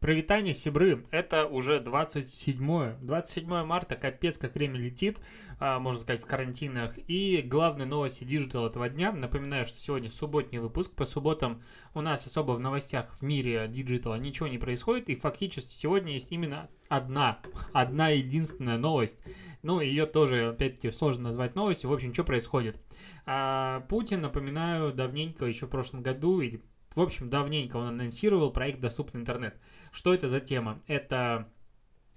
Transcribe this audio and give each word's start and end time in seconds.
Провитание 0.00 0.54
Сибры, 0.54 1.04
это 1.10 1.46
уже 1.46 1.78
27 1.78 2.96
27 3.02 3.64
марта, 3.64 3.96
капец, 3.96 4.38
как 4.38 4.54
время 4.54 4.78
летит, 4.78 5.18
а, 5.58 5.78
можно 5.78 6.00
сказать, 6.00 6.22
в 6.22 6.26
карантинах. 6.26 6.94
И 7.06 7.42
главные 7.42 7.84
новости 7.84 8.24
Digital 8.24 8.66
этого 8.66 8.88
дня. 8.88 9.12
Напоминаю, 9.12 9.66
что 9.66 9.78
сегодня 9.78 10.10
субботний 10.10 10.58
выпуск. 10.58 10.92
По 10.92 11.04
субботам 11.04 11.62
у 11.92 12.00
нас 12.00 12.24
особо 12.26 12.52
в 12.52 12.60
новостях 12.60 13.14
в 13.18 13.22
мире 13.22 13.66
Digital 13.66 14.18
ничего 14.18 14.48
не 14.48 14.56
происходит. 14.56 15.10
И 15.10 15.16
фактически 15.16 15.74
сегодня 15.74 16.14
есть 16.14 16.32
именно 16.32 16.70
одна, 16.88 17.38
одна 17.74 18.08
единственная 18.08 18.78
новость. 18.78 19.22
Ну, 19.62 19.82
ее 19.82 20.06
тоже, 20.06 20.48
опять-таки, 20.48 20.92
сложно 20.92 21.24
назвать 21.24 21.54
новостью. 21.54 21.90
В 21.90 21.92
общем, 21.92 22.14
что 22.14 22.24
происходит? 22.24 22.80
А, 23.26 23.80
Путин, 23.80 24.22
напоминаю, 24.22 24.94
давненько, 24.94 25.44
еще 25.44 25.66
в 25.66 25.70
прошлом 25.70 26.02
году, 26.02 26.40
или 26.40 26.62
в 26.94 27.00
общем, 27.00 27.30
давненько 27.30 27.76
он 27.76 27.88
анонсировал 27.88 28.52
проект 28.52 28.80
«Доступный 28.80 29.20
интернет». 29.20 29.56
Что 29.92 30.12
это 30.12 30.28
за 30.28 30.40
тема? 30.40 30.80
Это 30.86 31.48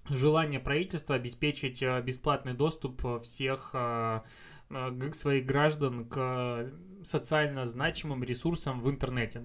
желание 0.09 0.59
правительства 0.59 1.15
обеспечить 1.15 1.83
э, 1.83 2.01
бесплатный 2.01 2.53
доступ 2.53 3.23
всех 3.23 3.71
э, 4.75 5.09
э, 5.09 5.13
своих 5.13 5.45
граждан 5.45 6.05
к 6.05 6.71
социально 7.03 7.65
значимым 7.65 8.23
ресурсам 8.23 8.81
в 8.81 8.89
интернете. 8.89 9.43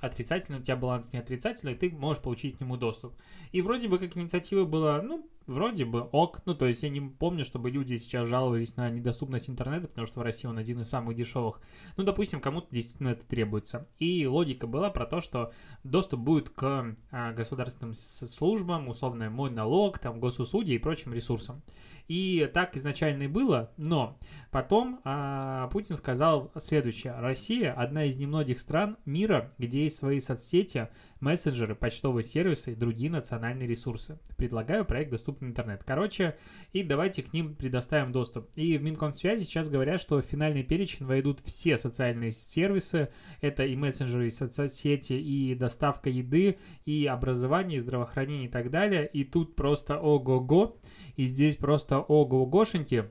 Отрицательный 0.00 0.60
у 0.60 0.62
тебя 0.62 0.76
баланс 0.76 1.12
не 1.12 1.18
отрицательный, 1.18 1.74
ты 1.74 1.90
можешь 1.90 2.22
получить 2.22 2.56
к 2.56 2.60
нему 2.60 2.76
доступ. 2.76 3.14
И 3.52 3.62
вроде 3.62 3.88
бы 3.88 3.98
как 3.98 4.16
инициатива 4.16 4.64
была, 4.64 5.02
ну, 5.02 5.28
вроде 5.46 5.84
бы 5.84 6.00
ок. 6.00 6.42
Ну, 6.46 6.54
то 6.54 6.66
есть 6.66 6.82
я 6.82 6.88
не 6.88 7.00
помню, 7.00 7.44
чтобы 7.44 7.70
люди 7.70 7.96
сейчас 7.96 8.28
жаловались 8.28 8.76
на 8.76 8.88
недоступность 8.90 9.50
интернета, 9.50 9.88
потому 9.88 10.06
что 10.06 10.20
в 10.20 10.22
России 10.22 10.46
он 10.46 10.58
один 10.58 10.80
из 10.80 10.88
самых 10.88 11.16
дешевых. 11.16 11.60
Ну, 11.96 12.04
допустим, 12.04 12.40
кому-то 12.40 12.68
действительно 12.70 13.08
это 13.08 13.24
требуется. 13.24 13.88
И 13.98 14.26
логика 14.26 14.66
была 14.66 14.90
про 14.90 15.06
то, 15.06 15.20
что 15.20 15.52
доступ 15.82 16.20
будет 16.20 16.50
к 16.50 16.94
а, 17.10 17.32
государственным 17.32 17.94
службам, 17.94 18.88
условно, 18.88 19.30
мой 19.30 19.50
налог, 19.50 19.98
там, 19.98 20.20
госуслуги 20.20 20.72
и 20.72 20.78
прочим 20.78 21.12
ресурсам. 21.12 21.62
И 22.08 22.50
так 22.52 22.76
изначально 22.76 23.24
и 23.24 23.28
было, 23.28 23.72
но 23.76 24.18
потом 24.50 25.00
а, 25.04 25.68
Путин 25.68 25.96
сказал 25.96 26.50
следующее. 26.58 27.14
Россия 27.18 27.72
одна 27.72 28.04
из 28.04 28.16
немногих 28.16 28.60
стран 28.60 28.98
мира, 29.06 29.52
где 29.58 29.84
есть 29.84 29.96
свои 29.96 30.20
соцсети, 30.20 30.88
мессенджеры, 31.20 31.74
почтовые 31.74 32.22
сервисы 32.22 32.72
и 32.72 32.76
другие 32.76 33.10
национальные 33.10 33.66
ресурсы. 33.66 34.18
Предлагаю 34.36 34.84
проект 34.84 35.10
«Доступный 35.10 35.48
интернет». 35.48 35.82
Короче, 35.84 36.36
и 36.72 36.82
давайте 36.82 37.22
к 37.22 37.32
ним 37.32 37.54
предоставим 37.54 38.12
доступ. 38.12 38.50
И 38.54 38.76
в 38.76 38.82
Минкомсвязи 38.82 39.44
сейчас 39.44 39.70
говорят, 39.70 40.00
что 40.00 40.20
в 40.20 40.24
финальный 40.24 40.62
перечень 40.62 41.06
войдут 41.06 41.40
все 41.40 41.78
социальные 41.78 42.32
сервисы. 42.32 43.08
Это 43.40 43.64
и 43.64 43.74
мессенджеры, 43.76 44.26
и 44.26 44.30
соцсети, 44.30 45.14
и 45.14 45.54
доставка 45.54 46.10
еды, 46.10 46.58
и 46.84 47.06
образование, 47.06 47.78
и 47.78 47.80
здравоохранение 47.80 48.46
и 48.46 48.50
так 48.50 48.70
далее. 48.70 49.06
И 49.06 49.24
тут 49.24 49.56
просто 49.56 49.98
ого-го. 49.98 50.76
И 51.16 51.24
здесь 51.24 51.56
просто 51.56 51.93
ого-гошеньки 52.00 53.10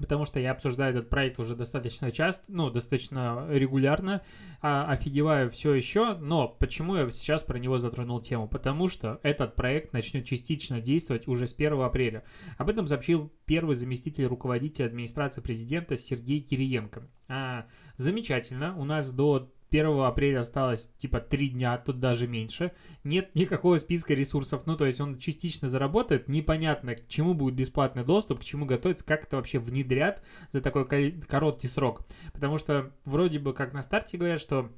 потому 0.00 0.24
что 0.24 0.40
я 0.40 0.52
обсуждаю 0.52 0.96
этот 0.96 1.10
проект 1.10 1.38
уже 1.38 1.54
достаточно 1.54 2.10
часто, 2.10 2.44
ну, 2.48 2.70
достаточно 2.70 3.46
регулярно, 3.50 4.22
а, 4.60 4.90
офигеваю 4.90 5.50
все 5.50 5.74
еще, 5.74 6.16
но 6.16 6.48
почему 6.48 6.96
я 6.96 7.10
сейчас 7.10 7.42
про 7.42 7.58
него 7.58 7.78
затронул 7.78 8.20
тему? 8.20 8.48
Потому 8.48 8.88
что 8.88 9.20
этот 9.22 9.54
проект 9.56 9.92
начнет 9.92 10.24
частично 10.24 10.80
действовать 10.80 11.28
уже 11.28 11.46
с 11.46 11.52
1 11.52 11.80
апреля. 11.82 12.24
Об 12.58 12.68
этом 12.68 12.86
сообщил 12.86 13.32
первый 13.44 13.76
заместитель 13.76 14.24
руководителя 14.24 14.86
администрации 14.86 15.40
президента 15.40 15.96
Сергей 15.96 16.40
Кириенко. 16.40 17.02
А, 17.28 17.66
замечательно, 17.96 18.76
у 18.76 18.84
нас 18.84 19.10
до 19.12 19.52
1 19.70 20.00
апреля 20.00 20.40
осталось 20.40 20.90
типа 20.96 21.20
3 21.20 21.50
дня, 21.50 21.78
тут 21.78 22.00
даже 22.00 22.26
меньше. 22.26 22.72
Нет 23.04 23.34
никакого 23.34 23.78
списка 23.78 24.14
ресурсов, 24.14 24.66
ну 24.66 24.76
то 24.76 24.84
есть 24.84 25.00
он 25.00 25.18
частично 25.18 25.68
заработает, 25.68 26.28
непонятно, 26.28 26.94
к 26.94 27.08
чему 27.08 27.34
будет 27.34 27.54
бесплатный 27.54 28.04
доступ, 28.04 28.40
к 28.40 28.44
чему 28.44 28.66
готовится, 28.66 29.04
как 29.04 29.24
это 29.24 29.36
вообще 29.36 29.58
внедрят 29.58 30.22
за 30.52 30.60
такой 30.60 31.12
короткий 31.28 31.68
срок. 31.68 32.06
Потому 32.32 32.58
что 32.58 32.92
вроде 33.04 33.38
бы 33.38 33.52
как 33.52 33.72
на 33.72 33.82
старте 33.82 34.18
говорят, 34.18 34.40
что 34.40 34.70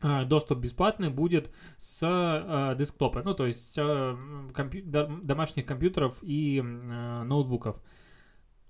а, 0.00 0.24
доступ 0.24 0.58
бесплатный 0.58 1.10
будет 1.10 1.50
с 1.76 2.00
э, 2.02 2.76
десктопа, 2.78 3.22
ну 3.24 3.34
то 3.34 3.46
есть 3.46 3.72
с 3.72 3.78
э, 3.78 4.16
компью- 4.54 4.84
домашних 5.22 5.66
компьютеров 5.66 6.18
и 6.22 6.58
э, 6.60 7.22
ноутбуков. 7.24 7.82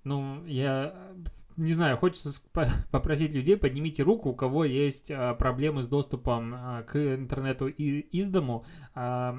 Ну, 0.04 0.42
я 0.46 1.12
не 1.58 1.72
знаю, 1.72 1.96
хочется 1.96 2.30
попросить 2.90 3.34
людей, 3.34 3.56
поднимите 3.56 4.04
руку, 4.04 4.30
у 4.30 4.34
кого 4.34 4.64
есть 4.64 5.10
а, 5.10 5.34
проблемы 5.34 5.82
с 5.82 5.88
доступом 5.88 6.54
а, 6.54 6.82
к 6.84 6.96
интернету 6.96 7.66
и 7.66 7.98
из 7.98 8.28
дому, 8.28 8.64
а, 8.94 9.36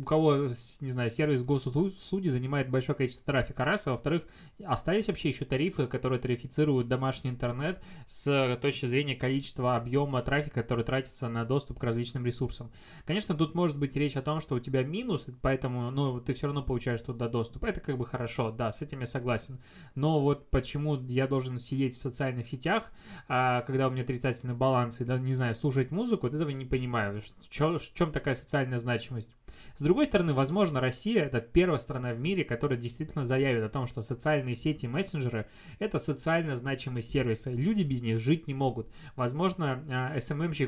у 0.00 0.02
кого, 0.02 0.48
не 0.80 0.90
знаю, 0.90 1.10
сервис 1.10 1.44
госуслуги 1.44 2.28
занимает 2.28 2.70
большое 2.70 2.96
количество 2.96 3.24
трафика, 3.24 3.64
раз, 3.64 3.86
а 3.86 3.92
во-вторых, 3.92 4.24
остались 4.64 5.06
вообще 5.06 5.28
еще 5.28 5.44
тарифы, 5.44 5.86
которые 5.86 6.18
тарифицируют 6.18 6.88
домашний 6.88 7.30
интернет 7.30 7.80
с 8.06 8.58
точки 8.60 8.86
зрения 8.86 9.14
количества 9.14 9.76
объема 9.76 10.22
трафика, 10.22 10.62
который 10.62 10.84
тратится 10.84 11.28
на 11.28 11.44
доступ 11.44 11.78
к 11.78 11.84
различным 11.84 12.26
ресурсам. 12.26 12.72
Конечно, 13.04 13.36
тут 13.36 13.54
может 13.54 13.78
быть 13.78 13.94
речь 13.94 14.16
о 14.16 14.22
том, 14.22 14.40
что 14.40 14.56
у 14.56 14.60
тебя 14.60 14.82
минус, 14.82 15.28
поэтому, 15.40 15.92
ну, 15.92 16.20
ты 16.20 16.34
все 16.34 16.46
равно 16.46 16.62
получаешь 16.62 17.02
туда 17.02 17.28
доступ. 17.28 17.62
Это 17.62 17.80
как 17.80 17.96
бы 17.96 18.04
хорошо, 18.04 18.50
да, 18.50 18.72
с 18.72 18.82
этим 18.82 19.00
я 19.00 19.06
согласен. 19.06 19.60
Но 19.94 20.20
вот 20.20 20.50
почему 20.50 20.96
я 21.06 21.28
должен 21.28 21.59
сидеть 21.60 21.96
в 21.98 22.02
социальных 22.02 22.46
сетях, 22.46 22.90
а, 23.28 23.62
когда 23.62 23.88
у 23.88 23.90
меня 23.90 24.02
отрицательный 24.02 24.54
баланс, 24.54 25.00
и, 25.00 25.04
да, 25.04 25.18
не 25.18 25.34
знаю, 25.34 25.54
слушать 25.54 25.90
музыку, 25.90 26.26
вот 26.26 26.34
этого 26.34 26.50
не 26.50 26.64
понимаю. 26.64 27.20
В 27.20 27.50
чем 27.50 28.12
такая 28.12 28.34
социальная 28.34 28.78
значимость? 28.78 29.30
С 29.76 29.82
другой 29.82 30.06
стороны, 30.06 30.32
возможно, 30.34 30.80
Россия— 30.80 31.24
это 31.24 31.40
первая 31.40 31.78
страна 31.78 32.12
в 32.12 32.20
мире, 32.20 32.44
которая 32.44 32.78
действительно 32.78 33.24
заявит 33.24 33.62
о 33.62 33.68
том, 33.68 33.86
что 33.86 34.02
социальные 34.02 34.56
сети 34.56 34.86
и 34.86 34.88
мессенджеры— 34.88 35.46
это 35.78 35.98
социально 35.98 36.56
значимые 36.56 37.02
сервисы. 37.02 37.50
Люди 37.52 37.82
без 37.82 38.02
них 38.02 38.18
жить 38.18 38.48
не 38.48 38.54
могут. 38.54 38.90
Возможно, 39.16 39.82
а, 39.88 40.18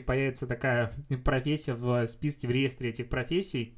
появится 0.07 0.47
такая 0.47 0.93
профессия 1.25 1.75
в 1.75 2.07
списке, 2.07 2.47
в 2.47 2.51
реестре 2.51 2.91
этих 2.91 3.09
профессий, 3.09 3.77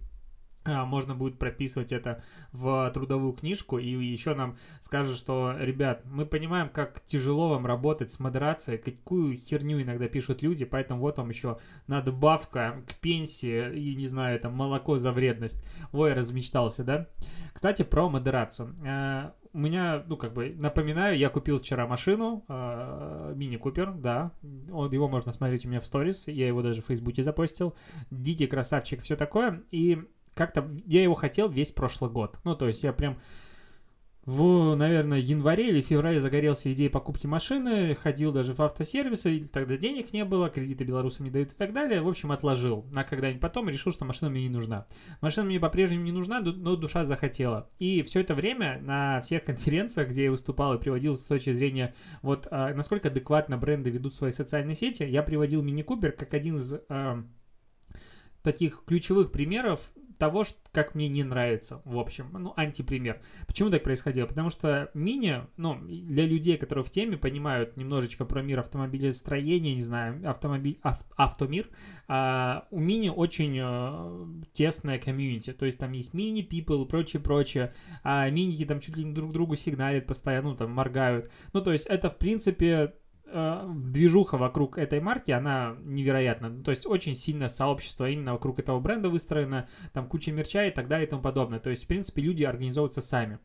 можно 0.64 1.14
будет 1.14 1.38
прописывать 1.38 1.92
это 1.92 2.22
в 2.52 2.90
трудовую 2.92 3.32
книжку 3.32 3.78
и 3.78 3.88
еще 3.88 4.34
нам 4.34 4.56
скажут, 4.80 5.16
что, 5.16 5.54
ребят, 5.58 6.02
мы 6.04 6.26
понимаем, 6.26 6.68
как 6.68 7.04
тяжело 7.04 7.48
вам 7.50 7.66
работать 7.66 8.10
с 8.10 8.20
модерацией, 8.20 8.78
какую 8.78 9.36
херню 9.36 9.82
иногда 9.82 10.08
пишут 10.08 10.42
люди, 10.42 10.64
поэтому 10.64 11.00
вот 11.00 11.18
вам 11.18 11.30
еще 11.30 11.58
надбавка 11.86 12.82
к 12.88 12.94
пенсии 13.00 13.74
и, 13.74 13.94
не 13.94 14.06
знаю, 14.06 14.36
это 14.36 14.48
молоко 14.48 14.98
за 14.98 15.12
вредность. 15.12 15.64
Ой, 15.92 16.12
размечтался, 16.12 16.84
да? 16.84 17.08
Кстати, 17.52 17.82
про 17.82 18.08
модерацию. 18.08 18.74
А, 18.86 19.34
у 19.54 19.58
меня, 19.58 20.02
ну, 20.08 20.16
как 20.16 20.32
бы, 20.32 20.52
напоминаю, 20.56 21.16
я 21.16 21.28
купил 21.28 21.58
вчера 21.58 21.86
машину, 21.86 22.44
э, 22.48 23.32
мини-купер, 23.36 23.92
да, 23.92 24.32
он, 24.72 24.90
его 24.90 25.08
можно 25.08 25.30
смотреть 25.30 25.64
у 25.64 25.68
меня 25.68 25.78
в 25.78 25.86
сторис, 25.86 26.26
я 26.26 26.48
его 26.48 26.60
даже 26.60 26.82
в 26.82 26.86
Фейсбуке 26.86 27.22
запостил, 27.22 27.74
дикий 28.10 28.48
красавчик, 28.48 29.00
все 29.00 29.14
такое, 29.14 29.62
и 29.70 30.02
как-то 30.34 30.68
я 30.86 31.02
его 31.02 31.14
хотел 31.14 31.48
весь 31.48 31.72
прошлый 31.72 32.10
год. 32.10 32.38
Ну, 32.44 32.54
то 32.54 32.66
есть 32.68 32.84
я 32.84 32.92
прям 32.92 33.18
в, 34.26 34.74
наверное, 34.74 35.18
январе 35.18 35.68
или 35.68 35.82
феврале 35.82 36.18
загорелся 36.18 36.72
идеей 36.72 36.88
покупки 36.88 37.26
машины, 37.26 37.94
ходил 37.94 38.32
даже 38.32 38.54
в 38.54 38.60
автосервисы, 38.60 39.46
тогда 39.52 39.76
денег 39.76 40.14
не 40.14 40.24
было, 40.24 40.48
кредиты 40.48 40.84
белорусам 40.84 41.26
не 41.26 41.30
дают 41.30 41.52
и 41.52 41.54
так 41.54 41.74
далее. 41.74 42.00
В 42.00 42.08
общем, 42.08 42.32
отложил 42.32 42.86
на 42.90 43.04
когда-нибудь 43.04 43.42
потом, 43.42 43.68
решил, 43.68 43.92
что 43.92 44.06
машина 44.06 44.30
мне 44.30 44.44
не 44.44 44.48
нужна. 44.48 44.86
Машина 45.20 45.46
мне 45.46 45.60
по-прежнему 45.60 46.04
не 46.04 46.12
нужна, 46.12 46.40
но 46.40 46.76
душа 46.76 47.04
захотела. 47.04 47.68
И 47.78 48.02
все 48.02 48.20
это 48.20 48.34
время 48.34 48.80
на 48.80 49.20
всех 49.20 49.44
конференциях, 49.44 50.08
где 50.08 50.24
я 50.24 50.30
выступал 50.30 50.72
и 50.72 50.80
приводил 50.80 51.18
с 51.18 51.26
точки 51.26 51.52
зрения, 51.52 51.94
вот, 52.22 52.48
а, 52.50 52.72
насколько 52.72 53.08
адекватно 53.08 53.58
бренды 53.58 53.90
ведут 53.90 54.14
свои 54.14 54.32
социальные 54.32 54.76
сети, 54.76 55.02
я 55.02 55.22
приводил 55.22 55.60
Мини 55.62 55.82
Купер 55.82 56.12
как 56.12 56.32
один 56.32 56.56
из 56.56 56.72
а, 56.88 57.22
таких 58.42 58.84
ключевых 58.86 59.32
примеров 59.32 59.90
того, 60.18 60.44
как 60.72 60.94
мне 60.94 61.08
не 61.08 61.22
нравится, 61.22 61.82
в 61.84 61.98
общем, 61.98 62.30
ну, 62.32 62.52
антипример. 62.56 63.20
Почему 63.46 63.70
так 63.70 63.82
происходило? 63.82 64.26
Потому 64.26 64.50
что 64.50 64.90
мини, 64.94 65.42
ну, 65.56 65.78
для 65.80 66.26
людей, 66.26 66.56
которые 66.56 66.84
в 66.84 66.90
теме, 66.90 67.16
понимают 67.16 67.76
немножечко 67.76 68.24
про 68.24 68.42
мир 68.42 68.60
автомобилестроения, 68.60 69.74
не 69.74 69.82
знаю, 69.82 70.28
автомобиль, 70.28 70.78
ав, 70.82 71.04
автомир, 71.16 71.68
а, 72.08 72.66
у 72.70 72.80
мини 72.80 73.08
очень 73.08 73.58
а, 73.60 74.28
тесная 74.52 74.98
комьюнити, 74.98 75.52
то 75.52 75.66
есть 75.66 75.78
там 75.78 75.92
есть 75.92 76.14
мини-people 76.14 76.84
и 76.84 76.88
прочее-прочее, 76.88 77.74
а 78.02 78.28
миники 78.30 78.64
там 78.64 78.80
чуть 78.80 78.96
ли 78.96 79.04
не 79.04 79.12
друг 79.12 79.32
другу 79.32 79.56
сигналят 79.56 80.06
постоянно, 80.06 80.50
ну, 80.50 80.56
там, 80.56 80.70
моргают. 80.72 81.30
Ну, 81.52 81.60
то 81.60 81.72
есть 81.72 81.86
это, 81.86 82.10
в 82.10 82.18
принципе, 82.18 82.94
движуха 83.26 84.36
вокруг 84.36 84.78
этой 84.78 85.00
марки, 85.00 85.30
она 85.30 85.76
невероятна. 85.80 86.62
То 86.62 86.70
есть 86.70 86.86
очень 86.86 87.14
сильно 87.14 87.48
сообщество 87.48 88.08
именно 88.08 88.32
вокруг 88.32 88.58
этого 88.58 88.80
бренда 88.80 89.08
выстроено, 89.08 89.68
там 89.92 90.08
куча 90.08 90.30
мерча 90.30 90.66
и 90.66 90.70
так 90.70 90.88
далее 90.88 91.06
и 91.06 91.10
тому 91.10 91.22
подобное. 91.22 91.58
То 91.58 91.70
есть, 91.70 91.84
в 91.84 91.88
принципе, 91.88 92.22
люди 92.22 92.44
организовываются 92.44 93.00
сами. 93.00 93.38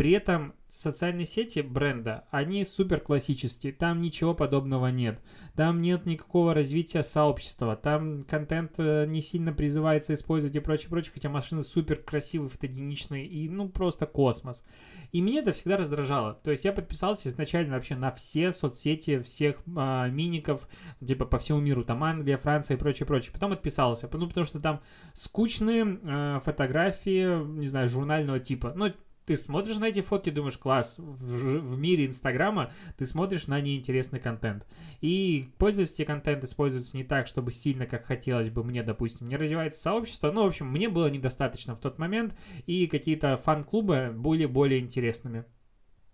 При 0.00 0.12
этом 0.12 0.54
социальные 0.70 1.26
сети 1.26 1.60
бренда, 1.60 2.24
они 2.30 2.64
супер 2.64 3.00
классические, 3.00 3.74
там 3.74 4.00
ничего 4.00 4.32
подобного 4.32 4.86
нет. 4.86 5.20
Там 5.54 5.82
нет 5.82 6.06
никакого 6.06 6.54
развития 6.54 7.02
сообщества, 7.02 7.76
там 7.76 8.22
контент 8.22 8.72
э, 8.78 9.04
не 9.04 9.20
сильно 9.20 9.52
призывается 9.52 10.14
использовать 10.14 10.56
и 10.56 10.60
прочее, 10.60 10.88
прочее, 10.88 11.12
хотя 11.12 11.28
машины 11.28 11.60
супер 11.60 11.96
красивые, 11.96 12.48
фотогеничные 12.48 13.26
и 13.26 13.46
ну 13.50 13.68
просто 13.68 14.06
космос. 14.06 14.64
И 15.12 15.20
мне 15.20 15.40
это 15.40 15.52
всегда 15.52 15.76
раздражало. 15.76 16.32
То 16.32 16.50
есть 16.50 16.64
я 16.64 16.72
подписался 16.72 17.28
изначально 17.28 17.74
вообще 17.74 17.94
на 17.94 18.10
все 18.10 18.52
соцсети 18.52 19.20
всех 19.20 19.56
а, 19.76 20.08
миников, 20.08 20.66
типа 21.06 21.26
по 21.26 21.38
всему 21.38 21.60
миру, 21.60 21.84
там 21.84 22.02
Англия, 22.04 22.38
Франция 22.38 22.78
и 22.78 22.80
прочее, 22.80 23.06
прочее. 23.06 23.32
Потом 23.34 23.52
отписался, 23.52 24.08
ну 24.10 24.26
потому 24.26 24.46
что 24.46 24.60
там 24.60 24.80
скучные 25.12 26.00
э, 26.02 26.40
фотографии, 26.42 27.44
не 27.44 27.66
знаю, 27.66 27.90
журнального 27.90 28.40
типа. 28.40 28.72
Ну, 28.74 28.94
ты 29.26 29.36
смотришь 29.36 29.76
на 29.76 29.88
эти 29.88 30.00
фотки, 30.00 30.30
думаешь, 30.30 30.58
класс, 30.58 30.96
в, 30.98 31.58
в 31.58 31.78
мире 31.78 32.06
Инстаграма 32.06 32.72
ты 32.96 33.06
смотришь 33.06 33.46
на 33.46 33.60
неинтересный 33.60 34.20
контент. 34.20 34.66
И 35.00 35.50
пользовательский 35.58 36.04
контент 36.04 36.44
используется 36.44 36.96
не 36.96 37.04
так, 37.04 37.26
чтобы 37.26 37.52
сильно, 37.52 37.86
как 37.86 38.06
хотелось 38.06 38.50
бы 38.50 38.64
мне, 38.64 38.82
допустим, 38.82 39.28
не 39.28 39.36
развивается 39.36 39.80
сообщество. 39.80 40.30
Ну, 40.30 40.44
в 40.44 40.48
общем, 40.48 40.66
мне 40.66 40.88
было 40.88 41.08
недостаточно 41.08 41.74
в 41.74 41.80
тот 41.80 41.98
момент, 41.98 42.34
и 42.66 42.86
какие-то 42.86 43.36
фан-клубы 43.36 44.12
были 44.14 44.46
более 44.46 44.80
интересными. 44.80 45.44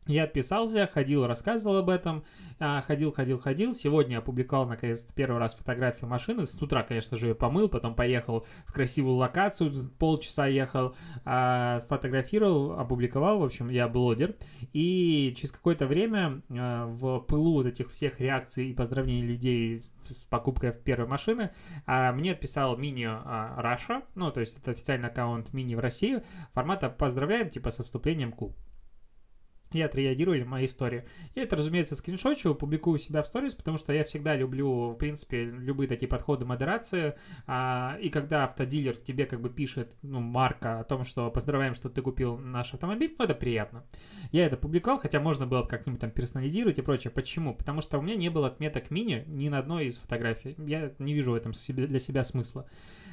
Я 0.06 0.24
отписался, 0.24 0.88
ходил, 0.92 1.26
рассказывал 1.26 1.78
об 1.78 1.90
этом, 1.90 2.24
а, 2.60 2.80
ходил, 2.82 3.12
ходил, 3.12 3.40
ходил. 3.40 3.72
Сегодня 3.72 4.18
опубликовал, 4.18 4.66
наконец, 4.66 5.02
первый 5.14 5.38
раз 5.38 5.56
фотографию 5.56 6.08
машины. 6.08 6.46
С 6.46 6.62
утра, 6.62 6.84
конечно 6.84 7.16
же, 7.16 7.28
ее 7.28 7.34
помыл, 7.34 7.68
потом 7.68 7.96
поехал 7.96 8.46
в 8.66 8.72
красивую 8.72 9.16
локацию, 9.16 9.72
полчаса 9.98 10.46
ехал, 10.46 10.94
а, 11.24 11.80
сфотографировал, 11.80 12.78
опубликовал. 12.78 13.40
В 13.40 13.44
общем, 13.44 13.68
я 13.68 13.88
блогер. 13.88 14.36
И 14.72 15.34
через 15.36 15.50
какое-то 15.50 15.86
время 15.86 16.42
а, 16.50 16.86
в 16.86 17.18
пылу 17.20 17.54
вот 17.54 17.66
этих 17.66 17.90
всех 17.90 18.20
реакций 18.20 18.70
и 18.70 18.74
поздравлений 18.74 19.22
людей 19.22 19.80
с, 19.80 19.92
покупкой 20.30 20.70
в 20.70 20.78
первой 20.78 21.08
машины 21.08 21.50
мне 21.86 22.32
отписал 22.32 22.76
Мини 22.76 23.06
Раша, 23.06 24.02
ну, 24.14 24.30
то 24.30 24.40
есть 24.40 24.58
это 24.58 24.70
официальный 24.70 25.08
аккаунт 25.08 25.52
Мини 25.52 25.74
в 25.74 25.80
России, 25.80 26.22
формата 26.52 26.88
«Поздравляем», 26.88 27.50
типа, 27.50 27.70
со 27.70 27.82
вступлением 27.84 28.32
в 28.32 28.36
клуб 28.36 28.56
и 29.72 29.80
отреагировали 29.80 30.44
мои 30.44 30.66
истории. 30.66 31.04
Я 31.34 31.42
это, 31.42 31.56
разумеется, 31.56 31.94
скриншочу, 31.94 32.54
публикую 32.54 32.98
себя 32.98 33.22
в 33.22 33.26
сторис, 33.26 33.54
потому 33.54 33.78
что 33.78 33.92
я 33.92 34.04
всегда 34.04 34.36
люблю, 34.36 34.90
в 34.90 34.94
принципе, 34.94 35.44
любые 35.44 35.88
такие 35.88 36.08
подходы 36.08 36.44
модерации. 36.44 37.14
А, 37.46 37.96
и 38.00 38.08
когда 38.08 38.44
автодилер 38.44 38.96
тебе 38.96 39.26
как 39.26 39.40
бы 39.40 39.50
пишет, 39.50 39.94
ну, 40.02 40.20
марка 40.20 40.80
о 40.80 40.84
том, 40.84 41.04
что 41.04 41.30
поздравляем, 41.30 41.74
что 41.74 41.88
ты 41.88 42.02
купил 42.02 42.38
наш 42.38 42.72
автомобиль, 42.74 43.14
ну, 43.18 43.24
это 43.24 43.34
приятно. 43.34 43.84
Я 44.32 44.46
это 44.46 44.56
публиковал, 44.56 44.98
хотя 44.98 45.20
можно 45.20 45.46
было 45.46 45.62
как-нибудь 45.62 46.00
там 46.00 46.10
персонализировать 46.10 46.78
и 46.78 46.82
прочее. 46.82 47.10
Почему? 47.10 47.54
Потому 47.54 47.80
что 47.80 47.98
у 47.98 48.02
меня 48.02 48.16
не 48.16 48.28
было 48.28 48.46
отметок 48.46 48.90
мини 48.90 49.24
ни 49.26 49.48
на 49.48 49.58
одной 49.58 49.86
из 49.86 49.98
фотографий. 49.98 50.54
Я 50.58 50.92
не 50.98 51.14
вижу 51.14 51.32
в 51.32 51.34
этом 51.34 51.52
для 51.68 51.98
себя 51.98 52.24
смысла. 52.24 52.66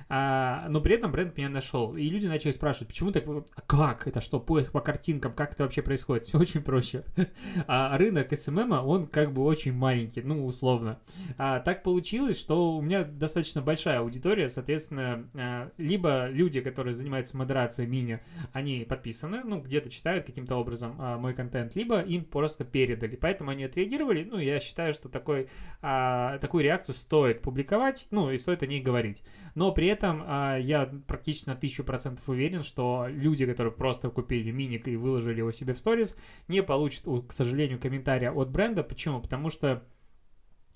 А, 0.10 0.68
но 0.70 0.82
при 0.82 0.96
этом 0.96 1.12
бренд 1.12 1.36
меня 1.38 1.50
нашел. 1.50 1.96
И 1.96 2.08
люди 2.10 2.28
начали 2.28 2.52
спрашивать, 2.52 2.90
почему 2.90 3.12
так, 3.12 3.26
а 3.28 3.62
как, 3.62 4.08
это 4.08 4.22
что, 4.22 4.40
поиск 4.40 4.72
по 4.72 4.82
картинкам, 4.82 5.34
как 5.34 5.54
это 5.54 5.64
вообще 5.64 5.82
происходит? 5.82 6.26
Все 6.26 6.38
очень 6.44 6.62
проще. 6.62 7.04
А 7.68 7.98
рынок 7.98 8.34
SMM, 8.36 8.72
он 8.72 9.08
как 9.08 9.32
бы 9.34 9.44
очень 9.44 9.74
маленький, 9.74 10.22
ну, 10.22 10.46
условно. 10.46 11.00
А, 11.38 11.60
так 11.60 11.84
получилось, 11.84 12.40
что 12.40 12.76
у 12.76 12.82
меня 12.82 13.04
достаточно 13.04 13.62
большая 13.62 14.00
аудитория, 14.00 14.50
соответственно, 14.50 15.30
а, 15.34 15.72
либо 15.78 16.28
люди, 16.30 16.62
которые 16.62 16.94
занимаются 16.94 17.38
модерацией 17.38 17.88
мини, 17.88 18.20
они 18.52 18.86
подписаны, 18.88 19.42
ну, 19.44 19.62
где-то 19.62 19.90
читают 19.90 20.26
каким-то 20.26 20.56
образом 20.56 20.96
а, 21.00 21.18
мой 21.18 21.34
контент, 21.34 21.76
либо 21.76 22.02
им 22.02 22.26
просто 22.26 22.66
передали. 22.66 23.16
Поэтому 23.16 23.52
они 23.52 23.64
отреагировали, 23.64 24.24
ну, 24.24 24.38
я 24.38 24.60
считаю, 24.60 24.94
что 24.94 25.10
такой, 25.10 25.48
а, 25.82 26.38
такую 26.40 26.64
реакцию 26.64 26.96
стоит 26.96 27.42
публиковать, 27.42 28.08
ну, 28.12 28.32
и 28.32 28.38
стоит 28.38 28.64
о 28.64 28.68
ней 28.68 28.82
говорить. 28.82 29.24
Но 29.56 29.72
при 29.72 29.88
этом 29.88 30.24
а, 30.26 30.58
я 30.58 30.92
практически 31.08 31.50
на 31.50 31.56
тысячу 31.56 31.84
процентов 31.84 32.28
уверен, 32.28 32.64
что 32.64 33.08
люди, 33.10 33.46
которые 33.46 33.74
просто 33.74 34.10
купили 34.10 34.52
миник 34.52 34.88
и 34.88 34.96
выложили 34.96 35.40
его 35.40 35.52
себе 35.52 35.74
в 35.74 35.80
сторис, 35.80 36.18
не 36.48 36.64
получат, 36.64 37.06
к 37.28 37.32
сожалению, 37.32 37.80
комментария 37.80 38.32
от 38.32 38.50
бренда. 38.50 38.84
Почему? 38.84 39.22
Потому 39.22 39.50
что 39.50 39.84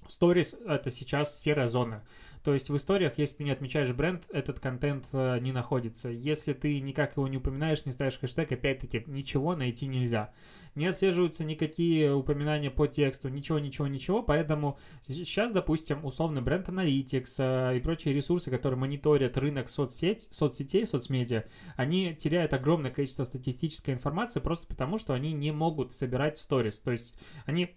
Stories 0.07 0.57
это 0.65 0.92
сейчас 0.92 1.39
серая 1.42 1.68
зона. 1.68 2.04
То 2.48 2.54
есть 2.54 2.70
в 2.70 2.78
историях, 2.78 3.18
если 3.18 3.36
ты 3.36 3.44
не 3.44 3.52
отмечаешь 3.52 3.92
бренд, 3.92 4.24
этот 4.32 4.62
контент 4.62 5.06
э, 5.12 5.38
не 5.40 5.52
находится. 5.52 6.08
Если 6.08 6.54
ты 6.54 6.80
никак 6.80 7.18
его 7.18 7.28
не 7.28 7.36
упоминаешь, 7.36 7.86
не 7.86 7.92
ставишь 7.92 8.18
хэштег, 8.18 8.50
опять-таки 8.54 9.04
ничего 9.06 9.54
найти 9.54 9.86
нельзя. 9.86 10.34
Не 10.74 10.86
отслеживаются 10.88 11.44
никакие 11.44 12.16
упоминания 12.16 12.72
по 12.72 12.88
тексту, 12.88 13.28
ничего, 13.28 13.60
ничего, 13.60 13.88
ничего. 13.88 14.24
Поэтому 14.24 14.80
сейчас, 15.02 15.52
допустим, 15.52 16.06
условно 16.06 16.42
бренд 16.42 16.70
Analytics 16.70 17.74
э, 17.74 17.78
и 17.80 17.82
прочие 17.82 18.14
ресурсы, 18.14 18.50
которые 18.50 18.80
мониторят 18.80 19.36
рынок 19.36 19.68
соцсеть, 19.68 20.30
соцсетей, 20.32 20.88
соцмедиа, 20.88 21.44
они 21.76 22.16
теряют 22.16 22.54
огромное 22.54 22.92
количество 22.92 23.26
статистической 23.26 23.94
информации 23.94 24.40
просто 24.40 24.68
потому, 24.68 25.00
что 25.00 25.12
они 25.12 25.34
не 25.34 25.52
могут 25.52 25.92
собирать 25.92 26.38
сторис. 26.38 26.80
То 26.80 26.94
есть 26.94 27.14
они 27.46 27.76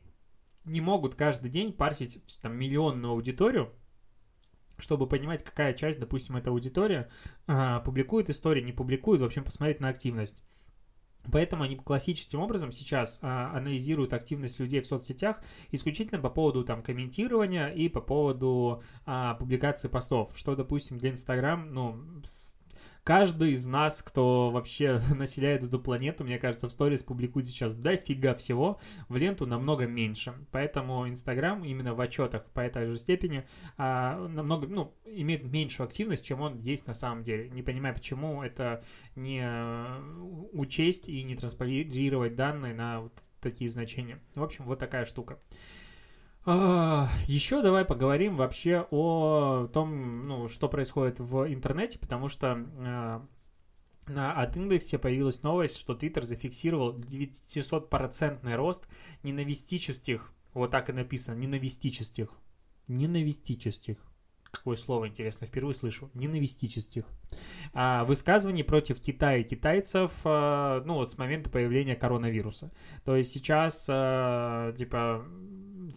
не 0.64 0.80
могут 0.80 1.16
каждый 1.16 1.50
день 1.50 1.72
парсить 1.72 2.22
там 2.40 2.56
миллионную 2.56 3.10
аудиторию, 3.12 3.72
чтобы 4.80 5.06
понимать, 5.06 5.44
какая 5.44 5.72
часть, 5.72 5.98
допустим, 5.98 6.36
эта 6.36 6.50
аудитория 6.50 7.08
а, 7.46 7.80
публикует 7.80 8.30
истории, 8.30 8.62
не 8.62 8.72
публикует, 8.72 9.20
в 9.20 9.24
общем, 9.24 9.44
посмотреть 9.44 9.80
на 9.80 9.88
активность. 9.88 10.42
Поэтому 11.30 11.64
они 11.64 11.76
классическим 11.76 12.40
образом 12.40 12.72
сейчас 12.72 13.18
а, 13.22 13.52
анализируют 13.54 14.12
активность 14.12 14.58
людей 14.58 14.80
в 14.80 14.86
соцсетях 14.86 15.42
исключительно 15.70 16.20
по 16.20 16.30
поводу 16.30 16.64
там 16.64 16.82
комментирования 16.82 17.68
и 17.68 17.88
по 17.88 18.00
поводу 18.00 18.82
а, 19.04 19.34
публикации 19.34 19.88
постов, 19.88 20.30
что, 20.34 20.56
допустим, 20.56 20.98
для 20.98 21.10
Инстаграм, 21.10 21.72
ну, 21.72 22.02
каждый 23.04 23.52
из 23.52 23.66
нас, 23.66 24.02
кто 24.02 24.50
вообще 24.50 25.00
населяет 25.14 25.62
эту 25.62 25.78
планету, 25.78 26.24
мне 26.24 26.38
кажется, 26.38 26.68
в 26.68 26.72
сторис 26.72 27.02
публикует 27.02 27.46
сейчас 27.46 27.74
дофига 27.74 28.34
всего, 28.34 28.80
в 29.08 29.16
ленту 29.16 29.46
намного 29.46 29.86
меньше. 29.86 30.34
Поэтому 30.50 31.08
Инстаграм 31.08 31.64
именно 31.64 31.94
в 31.94 32.00
отчетах 32.00 32.44
по 32.46 32.60
этой 32.60 32.86
же 32.86 32.98
степени 32.98 33.46
а, 33.76 34.28
намного, 34.28 34.66
ну, 34.66 34.94
имеет 35.04 35.44
меньшую 35.44 35.86
активность, 35.86 36.24
чем 36.24 36.40
он 36.40 36.56
есть 36.56 36.86
на 36.86 36.94
самом 36.94 37.22
деле. 37.22 37.48
Не 37.50 37.62
понимаю, 37.62 37.94
почему 37.94 38.42
это 38.42 38.84
не 39.16 39.44
учесть 40.52 41.08
и 41.08 41.22
не 41.22 41.36
транспарировать 41.36 42.36
данные 42.36 42.74
на 42.74 43.00
вот 43.02 43.12
такие 43.40 43.70
значения. 43.70 44.20
В 44.34 44.42
общем, 44.42 44.64
вот 44.64 44.78
такая 44.78 45.04
штука. 45.04 45.38
А, 46.46 47.08
еще 47.26 47.62
давай 47.62 47.84
поговорим 47.84 48.36
вообще 48.36 48.86
о 48.90 49.68
том, 49.72 50.26
ну, 50.26 50.48
что 50.48 50.68
происходит 50.68 51.20
в 51.20 51.52
интернете, 51.52 51.98
потому 51.98 52.28
что 52.28 52.66
а, 52.78 53.26
на 54.06 54.32
от 54.32 54.56
индексе 54.56 54.98
появилась 54.98 55.42
новость, 55.42 55.76
что 55.76 55.94
Twitter 55.94 56.22
зафиксировал 56.22 56.96
900% 56.96 58.54
рост 58.54 58.88
ненавистических, 59.22 60.32
вот 60.54 60.70
так 60.70 60.88
и 60.88 60.92
написано, 60.92 61.36
ненавистических, 61.36 62.30
ненавистических, 62.88 63.98
какое 64.50 64.76
слово 64.76 65.08
интересно, 65.08 65.46
впервые 65.46 65.74
слышу, 65.74 66.10
ненавистических, 66.14 67.04
а, 67.72 68.04
высказываний 68.04 68.64
против 68.64 69.00
Китая 69.00 69.38
и 69.38 69.44
китайцев, 69.44 70.12
а, 70.24 70.82
ну 70.84 70.94
вот 70.94 71.10
с 71.10 71.18
момента 71.18 71.50
появления 71.50 71.96
коронавируса. 71.96 72.72
То 73.04 73.14
есть 73.14 73.30
сейчас, 73.30 73.86
а, 73.88 74.72
типа, 74.72 75.24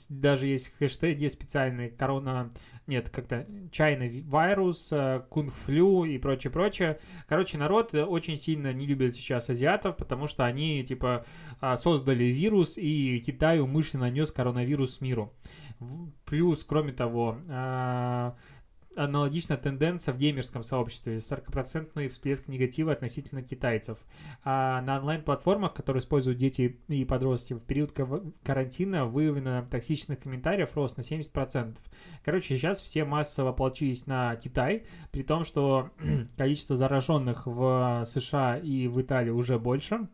даже 0.10 0.48
есть 0.48 0.74
хэштеги 0.78 1.28
специальные, 1.28 1.90
корона, 1.90 2.52
нет, 2.88 3.10
как-то 3.10 3.48
China 3.72 4.08
вирус, 4.08 4.92
кунг-флю 5.30 6.06
и 6.06 6.18
прочее-прочее. 6.18 7.00
Короче, 7.28 7.58
народ 7.58 7.94
очень 7.96 8.38
сильно 8.38 8.74
не 8.74 8.86
любит 8.86 9.16
сейчас 9.16 9.50
азиатов, 9.50 9.96
потому 9.98 10.28
что 10.28 10.46
они, 10.46 10.84
типа, 10.84 11.26
а, 11.60 11.78
создали 11.78 12.26
вирус, 12.26 12.78
и 12.78 13.20
Китай 13.26 13.60
умышленно 13.60 14.06
нанес 14.06 14.32
коронавирус 14.32 15.02
миру. 15.02 15.34
Плюс, 16.26 16.64
кроме 16.64 16.94
того, 16.94 17.38
а, 18.96 19.06
аналогичная 19.06 19.58
тенденция 19.58 20.14
в 20.14 20.18
геймерском 20.18 20.64
сообществе. 20.64 21.18
40% 21.18 22.10
всплеск 22.10 22.48
негатива 22.48 22.92
относительно 22.92 23.42
китайцев. 23.42 24.00
А 24.44 24.82
на 24.82 25.00
онлайн-платформах, 25.00 25.74
которые 25.74 26.02
используют 26.02 26.38
дети 26.38 26.80
и 26.88 27.06
подростки, 27.06 27.54
в 27.54 27.64
период 27.64 27.94
карантина 28.44 29.06
выявлено 29.06 29.66
токсичных 29.70 30.20
комментариев 30.20 30.76
рост 30.76 30.98
на 30.98 31.02
70%. 31.02 31.78
Короче, 32.24 32.58
сейчас 32.58 32.82
все 32.82 33.06
массово 33.06 33.50
ополчились 33.52 34.08
на 34.08 34.36
Китай, 34.36 34.86
при 35.12 35.24
том, 35.24 35.44
что 35.44 35.90
количество 36.38 36.76
зараженных 36.76 37.46
в 37.46 38.06
США 38.06 38.58
и 38.58 38.88
в 38.88 39.02
Италии 39.02 39.32
уже 39.32 39.60
больше. 39.60 40.08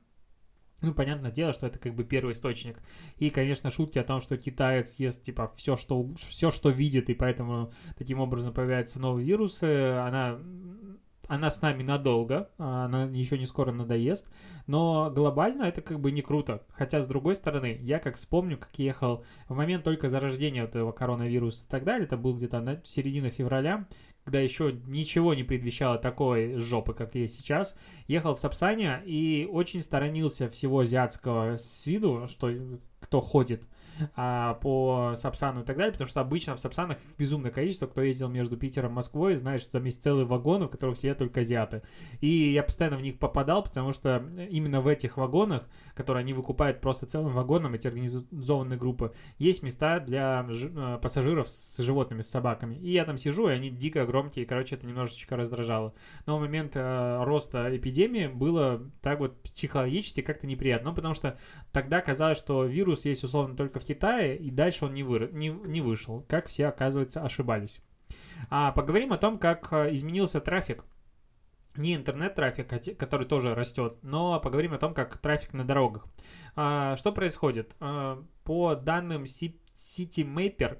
Ну, 0.81 0.93
понятное 0.93 1.31
дело, 1.31 1.53
что 1.53 1.67
это 1.67 1.77
как 1.77 1.93
бы 1.93 2.03
первый 2.03 2.31
источник. 2.33 2.79
И, 3.17 3.29
конечно, 3.29 3.69
шутки 3.69 3.99
о 3.99 4.03
том, 4.03 4.21
что 4.21 4.37
китаец 4.37 4.95
ест, 4.95 5.23
типа, 5.23 5.51
все, 5.55 5.75
что, 5.75 6.07
все, 6.17 6.51
что 6.51 6.69
видит, 6.69 7.09
и 7.09 7.13
поэтому 7.13 7.73
таким 7.97 8.19
образом 8.19 8.53
появляются 8.53 8.99
новые 8.99 9.25
вирусы, 9.25 9.65
она 9.65 10.39
она 11.29 11.51
с 11.51 11.61
нами 11.61 11.83
надолго, 11.83 12.49
она 12.57 13.03
еще 13.03 13.37
не 13.37 13.45
скоро 13.45 13.71
надоест, 13.71 14.27
но 14.65 15.11
глобально 15.13 15.63
это 15.63 15.79
как 15.81 15.99
бы 15.99 16.11
не 16.11 16.23
круто. 16.23 16.63
Хотя, 16.71 17.01
с 17.01 17.05
другой 17.05 17.35
стороны, 17.35 17.77
я 17.81 17.99
как 17.99 18.15
вспомню, 18.15 18.57
как 18.57 18.71
ехал 18.79 19.23
в 19.47 19.55
момент 19.55 19.83
только 19.83 20.09
зарождения 20.09 20.63
этого 20.63 20.91
коронавируса 20.91 21.65
и 21.65 21.69
так 21.69 21.83
далее, 21.83 22.05
это 22.05 22.17
был 22.17 22.35
где-то 22.35 22.59
на 22.61 22.81
середина 22.83 23.29
февраля, 23.29 23.87
когда 24.29 24.41
еще 24.41 24.75
ничего 24.85 25.33
не 25.33 25.43
предвещало 25.43 25.97
такой 25.97 26.53
жопы, 26.57 26.93
как 26.93 27.15
есть 27.15 27.35
сейчас, 27.35 27.75
ехал 28.07 28.35
в 28.35 28.39
Сапсане 28.39 29.01
и 29.03 29.49
очень 29.51 29.79
сторонился 29.79 30.51
всего 30.51 30.81
азиатского 30.81 31.57
с 31.57 31.87
виду, 31.87 32.27
что 32.27 32.51
кто 32.99 33.21
ходит 33.21 33.63
а, 34.15 34.55
по 34.55 35.13
Сапсану 35.15 35.61
и 35.61 35.63
так 35.63 35.77
далее, 35.77 35.91
потому 35.91 36.09
что 36.09 36.21
обычно 36.21 36.55
в 36.55 36.59
Сапсанах 36.59 36.97
их 36.97 37.17
безумное 37.17 37.51
количество, 37.51 37.87
кто 37.87 38.01
ездил 38.01 38.29
между 38.29 38.57
Питером 38.57 38.91
и 38.91 38.95
Москвой, 38.95 39.35
знает, 39.35 39.61
что 39.61 39.73
там 39.73 39.85
есть 39.85 40.03
целые 40.03 40.25
вагоны, 40.25 40.65
в 40.65 40.69
которых 40.69 40.97
сидят 40.97 41.17
только 41.17 41.41
азиаты. 41.41 41.81
И 42.21 42.51
я 42.51 42.63
постоянно 42.63 42.97
в 42.97 43.01
них 43.01 43.17
попадал, 43.19 43.63
потому 43.63 43.93
что 43.93 44.25
именно 44.49 44.81
в 44.81 44.87
этих 44.87 45.17
вагонах, 45.17 45.67
которые 45.95 46.21
они 46.21 46.33
выкупают 46.33 46.81
просто 46.81 47.05
целым 47.05 47.33
вагоном, 47.33 47.73
эти 47.73 47.87
организованные 47.87 48.77
группы, 48.77 49.13
есть 49.37 49.63
места 49.63 49.99
для 49.99 50.47
э, 50.49 50.99
пассажиров 51.01 51.49
с 51.49 51.77
животными, 51.77 52.21
с 52.21 52.29
собаками. 52.29 52.75
И 52.75 52.91
я 52.91 53.05
там 53.05 53.17
сижу, 53.17 53.49
и 53.49 53.53
они 53.53 53.69
дико 53.69 54.05
громкие, 54.05 54.45
и, 54.45 54.47
короче, 54.47 54.75
это 54.75 54.85
немножечко 54.87 55.35
раздражало. 55.35 55.93
Но 56.25 56.37
в 56.37 56.41
момент 56.41 56.73
э, 56.75 57.23
роста 57.23 57.75
эпидемии 57.75 58.27
было 58.27 58.81
так 59.01 59.19
вот 59.19 59.41
психологически 59.41 60.21
как-то 60.21 60.47
неприятно, 60.47 60.89
ну, 60.89 60.95
потому 60.95 61.13
что 61.13 61.37
тогда 61.71 62.01
казалось, 62.01 62.37
что 62.37 62.65
вирус 62.65 63.05
есть 63.05 63.23
условно 63.23 63.55
только 63.55 63.79
в 63.79 63.85
Китае, 63.89 64.37
и 64.37 64.51
дальше 64.51 64.85
он 64.85 64.93
не, 64.93 65.01
вы, 65.01 65.29
не, 65.31 65.49
не 65.49 65.81
вышел. 65.81 66.23
Как 66.29 66.45
все, 66.45 66.67
оказывается, 66.67 67.23
ошибались. 67.23 67.81
А 68.51 68.71
поговорим 68.71 69.13
о 69.13 69.17
том, 69.17 69.39
как 69.39 69.73
э, 69.73 69.95
изменился 69.95 70.39
трафик. 70.39 70.83
Не 71.75 71.95
интернет-трафик, 71.95 72.67
который 72.99 73.25
тоже 73.25 73.55
растет, 73.55 73.97
но 74.03 74.39
поговорим 74.39 74.73
о 74.73 74.77
том, 74.77 74.93
как 74.93 75.17
трафик 75.17 75.53
на 75.53 75.65
дорогах. 75.65 76.05
А, 76.55 76.97
что 76.97 77.11
происходит? 77.11 77.75
А, 77.79 78.23
по 78.43 78.75
данным 78.75 79.23
CityMapper, 79.23 80.79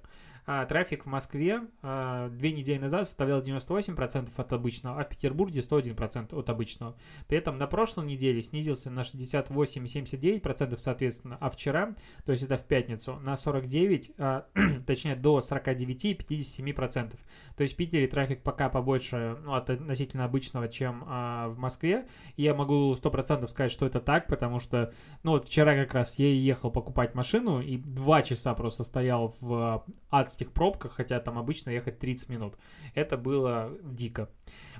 а, 0.52 0.66
трафик 0.66 1.06
в 1.06 1.06
Москве 1.06 1.62
а, 1.84 2.28
две 2.30 2.52
недели 2.52 2.80
назад 2.80 3.06
составлял 3.06 3.40
98% 3.40 4.32
от 4.36 4.52
обычного, 4.52 5.00
а 5.00 5.04
в 5.04 5.10
Петербурге 5.10 5.62
101% 5.62 6.36
от 6.36 6.50
обычного. 6.50 6.96
При 7.28 7.38
этом 7.38 7.60
на 7.60 7.68
прошлой 7.68 8.08
неделе 8.08 8.42
снизился 8.42 8.90
на 8.90 9.04
68 9.04 9.86
и 9.86 9.88
79% 9.88 10.76
соответственно, 10.78 11.38
а 11.40 11.52
вчера, 11.52 11.94
то 12.26 12.32
есть 12.32 12.44
это 12.44 12.58
в 12.58 12.66
пятницу, 12.66 13.20
на 13.20 13.38
49, 13.38 14.14
а, 14.18 14.48
точнее 14.88 15.16
до 15.16 15.40
49 15.40 16.06
и 16.06 16.14
57%. 16.16 17.14
То 17.56 17.62
есть 17.62 17.76
в 17.76 17.78
Питере 17.78 18.08
трафик 18.08 18.42
пока 18.42 18.70
побольше 18.70 19.38
ну, 19.44 19.54
относительно 19.54 20.26
обычного, 20.26 20.68
чем 20.68 21.04
а, 21.06 21.50
в 21.50 21.60
Москве. 21.60 22.08
И 22.38 22.42
я 22.42 22.56
могу 22.56 22.92
100% 22.94 23.48
сказать, 23.50 23.72
что 23.72 23.86
это 23.86 24.00
так, 24.00 24.26
потому 24.26 24.60
что, 24.60 24.96
ну 25.22 25.34
вот 25.34 25.46
вчера 25.46 25.76
как 25.76 25.94
раз 25.94 26.18
я 26.18 26.34
ехал 26.34 26.72
покупать 26.72 27.14
машину 27.14 27.62
и 27.62 27.78
два 27.78 28.24
часа 28.24 28.56
просто 28.56 28.84
стоял 28.84 29.36
в 29.42 29.86
адском 30.10 30.39
этих 30.40 30.52
пробках, 30.52 30.94
хотя 30.94 31.20
там 31.20 31.38
обычно 31.38 31.70
ехать 31.70 32.00
30 32.00 32.30
минут. 32.30 32.56
Это 32.94 33.18
было 33.18 33.72
дико. 33.84 34.30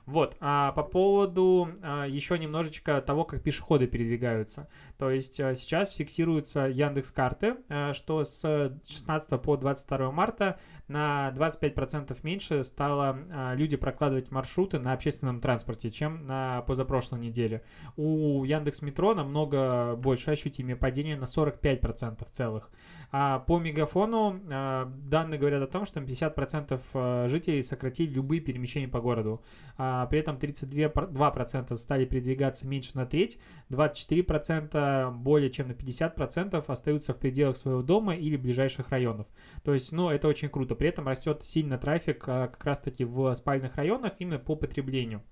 Вот, 0.06 0.36
а 0.40 0.72
по 0.72 0.82
поводу 0.82 1.70
а, 1.84 2.06
еще 2.08 2.40
немножечко 2.40 3.00
того, 3.02 3.26
как 3.26 3.44
пешеходы 3.44 3.86
передвигаются. 3.86 4.68
То 4.98 5.12
есть 5.12 5.40
а, 5.40 5.54
сейчас 5.54 5.94
фиксируются 5.94 6.62
Яндекс 6.62 7.12
карты, 7.12 7.58
а, 7.70 7.94
что 7.94 8.24
с 8.24 8.42
16 8.88 9.42
по 9.42 9.56
22 9.56 10.12
марта 10.12 10.60
на 10.88 11.32
25% 11.36 12.18
меньше 12.24 12.64
стало 12.64 13.20
а, 13.32 13.54
люди 13.54 13.78
прокладывать 13.78 14.32
маршруты 14.32 14.80
на 14.80 14.94
общественном 14.94 15.42
транспорте, 15.42 15.92
чем 15.92 16.26
на 16.26 16.64
позапрошлой 16.64 17.20
неделе. 17.20 17.64
У 17.96 18.44
Яндекс 18.46 18.82
Метро 18.82 19.14
намного 19.14 19.96
больше 19.96 20.32
ощутимее 20.32 20.76
падение 20.76 21.18
на 21.18 21.26
45% 21.26 22.26
целых. 22.32 22.72
А 23.12 23.40
по 23.40 23.60
мегафону 23.60 24.40
а, 24.52 24.86
данные 24.86 25.40
говорят 25.40 25.64
о 25.64 25.68
том, 25.68 25.86
что 25.86 26.00
50% 26.00 26.80
а, 26.94 27.28
жителей 27.28 27.64
сократили 27.64 28.12
любые 28.12 28.40
перемещения 28.40 28.88
по 28.88 29.02
городу. 29.02 29.42
А 29.78 30.06
при 30.08 30.20
этом 30.20 30.38
32% 30.38 31.76
стали 31.76 32.06
передвигаться 32.06 32.68
меньше 32.68 32.92
на 32.94 33.06
треть, 33.06 33.40
24% 33.70 35.12
более 35.12 35.50
чем 35.50 35.70
на 35.70 35.72
50% 35.72 36.64
остаются 36.68 37.14
в 37.14 37.18
пределах 37.18 37.58
своего 37.58 37.82
дома 37.82 38.16
или 38.16 38.38
ближайших 38.38 38.90
районов. 38.90 39.28
То 39.64 39.74
есть, 39.74 39.92
ну, 39.92 40.10
это 40.10 40.28
очень 40.28 40.50
круто. 40.50 40.76
При 40.76 40.90
этом 40.90 41.08
растет 41.08 41.44
сильно 41.44 41.78
трафик 41.78 42.20
как 42.20 42.64
раз-таки 42.64 43.06
в 43.06 43.34
спальных 43.34 43.76
районах 43.76 44.14
именно 44.20 44.38
по 44.38 44.56
потреблению. 44.56 45.24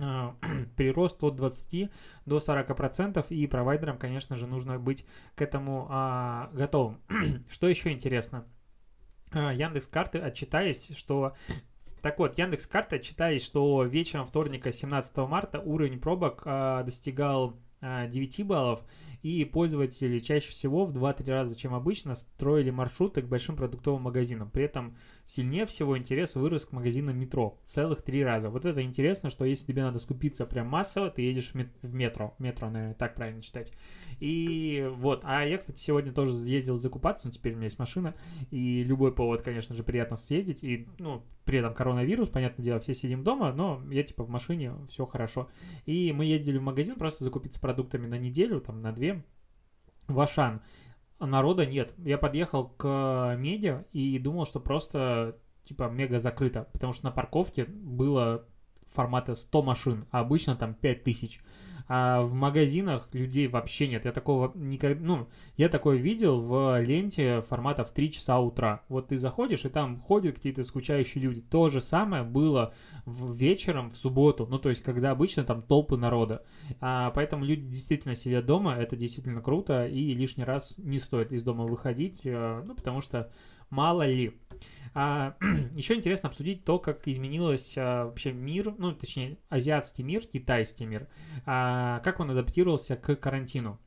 А, 0.00 0.36
прирост 0.76 1.22
от 1.22 1.36
20 1.36 1.90
до 2.26 2.40
40 2.40 2.76
процентов, 2.76 3.30
и 3.30 3.46
провайдерам, 3.46 3.98
конечно 3.98 4.36
же, 4.36 4.46
нужно 4.46 4.78
быть 4.78 5.04
к 5.34 5.42
этому 5.42 5.86
а, 5.90 6.50
готовым. 6.52 7.00
что 7.50 7.68
еще 7.68 7.92
интересно? 7.92 8.44
А, 9.32 9.52
Яндекс 9.52 9.86
карты 9.88 10.18
отчитались, 10.18 10.96
что 10.96 11.34
так 12.02 12.18
вот, 12.18 12.38
Яндекс 12.38 12.66
карты 12.66 12.96
отчитались, 12.96 13.44
что 13.44 13.84
вечером 13.84 14.26
вторника 14.26 14.70
17 14.70 15.16
марта 15.18 15.60
уровень 15.60 16.00
пробок 16.00 16.42
а, 16.44 16.82
достигал 16.82 17.56
9 17.82 18.46
баллов, 18.46 18.82
и 19.26 19.44
пользователи 19.44 20.20
чаще 20.20 20.50
всего 20.50 20.84
в 20.84 20.92
2-3 20.92 21.28
раза, 21.32 21.58
чем 21.58 21.74
обычно, 21.74 22.14
строили 22.14 22.70
маршруты 22.70 23.22
к 23.22 23.26
большим 23.26 23.56
продуктовым 23.56 24.02
магазинам. 24.02 24.50
При 24.50 24.62
этом 24.64 24.96
сильнее 25.24 25.66
всего 25.66 25.98
интерес 25.98 26.36
вырос 26.36 26.66
к 26.66 26.72
магазинам 26.72 27.18
метро. 27.18 27.58
Целых 27.64 28.02
3 28.02 28.22
раза. 28.22 28.50
Вот 28.50 28.64
это 28.64 28.82
интересно, 28.82 29.30
что 29.30 29.44
если 29.44 29.66
тебе 29.66 29.82
надо 29.82 29.98
скупиться 29.98 30.46
прям 30.46 30.68
массово, 30.68 31.10
ты 31.10 31.22
едешь 31.22 31.54
в 31.82 31.92
метро. 31.92 32.36
Метро, 32.38 32.70
наверное, 32.70 32.94
так 32.94 33.16
правильно 33.16 33.42
читать. 33.42 33.72
И 34.20 34.88
вот. 34.94 35.22
А 35.24 35.44
я, 35.44 35.58
кстати, 35.58 35.80
сегодня 35.80 36.12
тоже 36.12 36.32
ездил 36.32 36.76
закупаться, 36.76 37.26
но 37.26 37.32
теперь 37.32 37.54
у 37.54 37.56
меня 37.56 37.64
есть 37.64 37.80
машина, 37.80 38.14
и 38.52 38.84
любой 38.84 39.12
повод, 39.12 39.42
конечно 39.42 39.74
же, 39.74 39.82
приятно 39.82 40.16
съездить. 40.16 40.62
И, 40.62 40.86
ну, 40.98 41.24
при 41.46 41.60
этом 41.60 41.74
коронавирус, 41.74 42.28
понятное 42.28 42.64
дело, 42.64 42.80
все 42.80 42.92
сидим 42.92 43.22
дома, 43.22 43.52
но 43.52 43.80
я 43.90 44.02
типа 44.02 44.24
в 44.24 44.28
машине, 44.28 44.72
все 44.88 45.06
хорошо. 45.06 45.48
И 45.84 46.12
мы 46.12 46.24
ездили 46.24 46.58
в 46.58 46.62
магазин 46.62 46.96
просто 46.96 47.22
закупиться 47.22 47.60
продуктами 47.60 48.06
на 48.06 48.18
неделю, 48.18 48.60
там, 48.60 48.82
на 48.82 48.92
две, 48.92 49.15
в 50.08 50.20
Ашан. 50.20 50.62
Народа 51.18 51.64
нет. 51.66 51.94
Я 51.98 52.18
подъехал 52.18 52.68
к 52.68 53.36
медиа 53.38 53.84
и 53.92 54.18
думал, 54.18 54.46
что 54.46 54.60
просто 54.60 55.38
типа 55.64 55.84
мега 55.84 56.20
закрыто, 56.20 56.68
потому 56.72 56.92
что 56.92 57.06
на 57.06 57.10
парковке 57.10 57.64
было 57.64 58.46
формата 58.96 59.34
100 59.34 59.62
машин, 59.62 60.04
а 60.10 60.20
обычно 60.20 60.56
там 60.56 60.74
5000. 60.74 61.40
А 61.88 62.22
в 62.22 62.32
магазинах 62.34 63.08
людей 63.12 63.46
вообще 63.46 63.86
нет. 63.86 64.04
Я 64.04 64.12
такого 64.12 64.50
никогда... 64.56 65.00
Ну, 65.00 65.28
я 65.56 65.68
такое 65.68 65.98
видел 65.98 66.40
в 66.40 66.80
ленте 66.80 67.42
формата 67.42 67.84
в 67.84 67.92
3 67.92 68.12
часа 68.12 68.40
утра. 68.40 68.82
Вот 68.88 69.08
ты 69.08 69.18
заходишь, 69.18 69.64
и 69.64 69.68
там 69.68 70.00
ходят 70.00 70.34
какие-то 70.34 70.64
скучающие 70.64 71.22
люди. 71.22 71.42
То 71.42 71.68
же 71.68 71.80
самое 71.80 72.24
было 72.24 72.74
в 73.04 73.32
вечером 73.36 73.90
в 73.90 73.96
субботу. 73.96 74.48
Ну, 74.50 74.58
то 74.58 74.68
есть, 74.68 74.82
когда 74.82 75.12
обычно 75.12 75.44
там 75.44 75.62
толпы 75.62 75.96
народа. 75.96 76.42
А, 76.80 77.12
поэтому 77.12 77.44
люди 77.44 77.68
действительно 77.68 78.16
сидят 78.16 78.46
дома. 78.46 78.74
Это 78.74 78.96
действительно 78.96 79.40
круто. 79.40 79.86
И 79.86 80.12
лишний 80.12 80.44
раз 80.44 80.78
не 80.78 80.98
стоит 80.98 81.30
из 81.30 81.44
дома 81.44 81.66
выходить. 81.66 82.22
Э, 82.24 82.64
ну, 82.66 82.74
потому 82.74 83.00
что 83.00 83.30
мало 83.70 84.06
ли. 84.06 84.38
А, 84.94 85.36
еще 85.74 85.94
интересно 85.94 86.28
обсудить 86.28 86.64
то, 86.64 86.78
как 86.78 87.06
изменилось 87.06 87.74
а, 87.76 88.06
вообще 88.06 88.32
мир, 88.32 88.74
ну, 88.78 88.94
точнее, 88.94 89.38
азиатский 89.50 90.02
мир, 90.02 90.26
китайский 90.26 90.86
мир, 90.86 91.08
а, 91.44 92.00
как 92.00 92.20
он 92.20 92.30
адаптировался 92.30 92.96
к 92.96 93.14
карантину. 93.16 93.78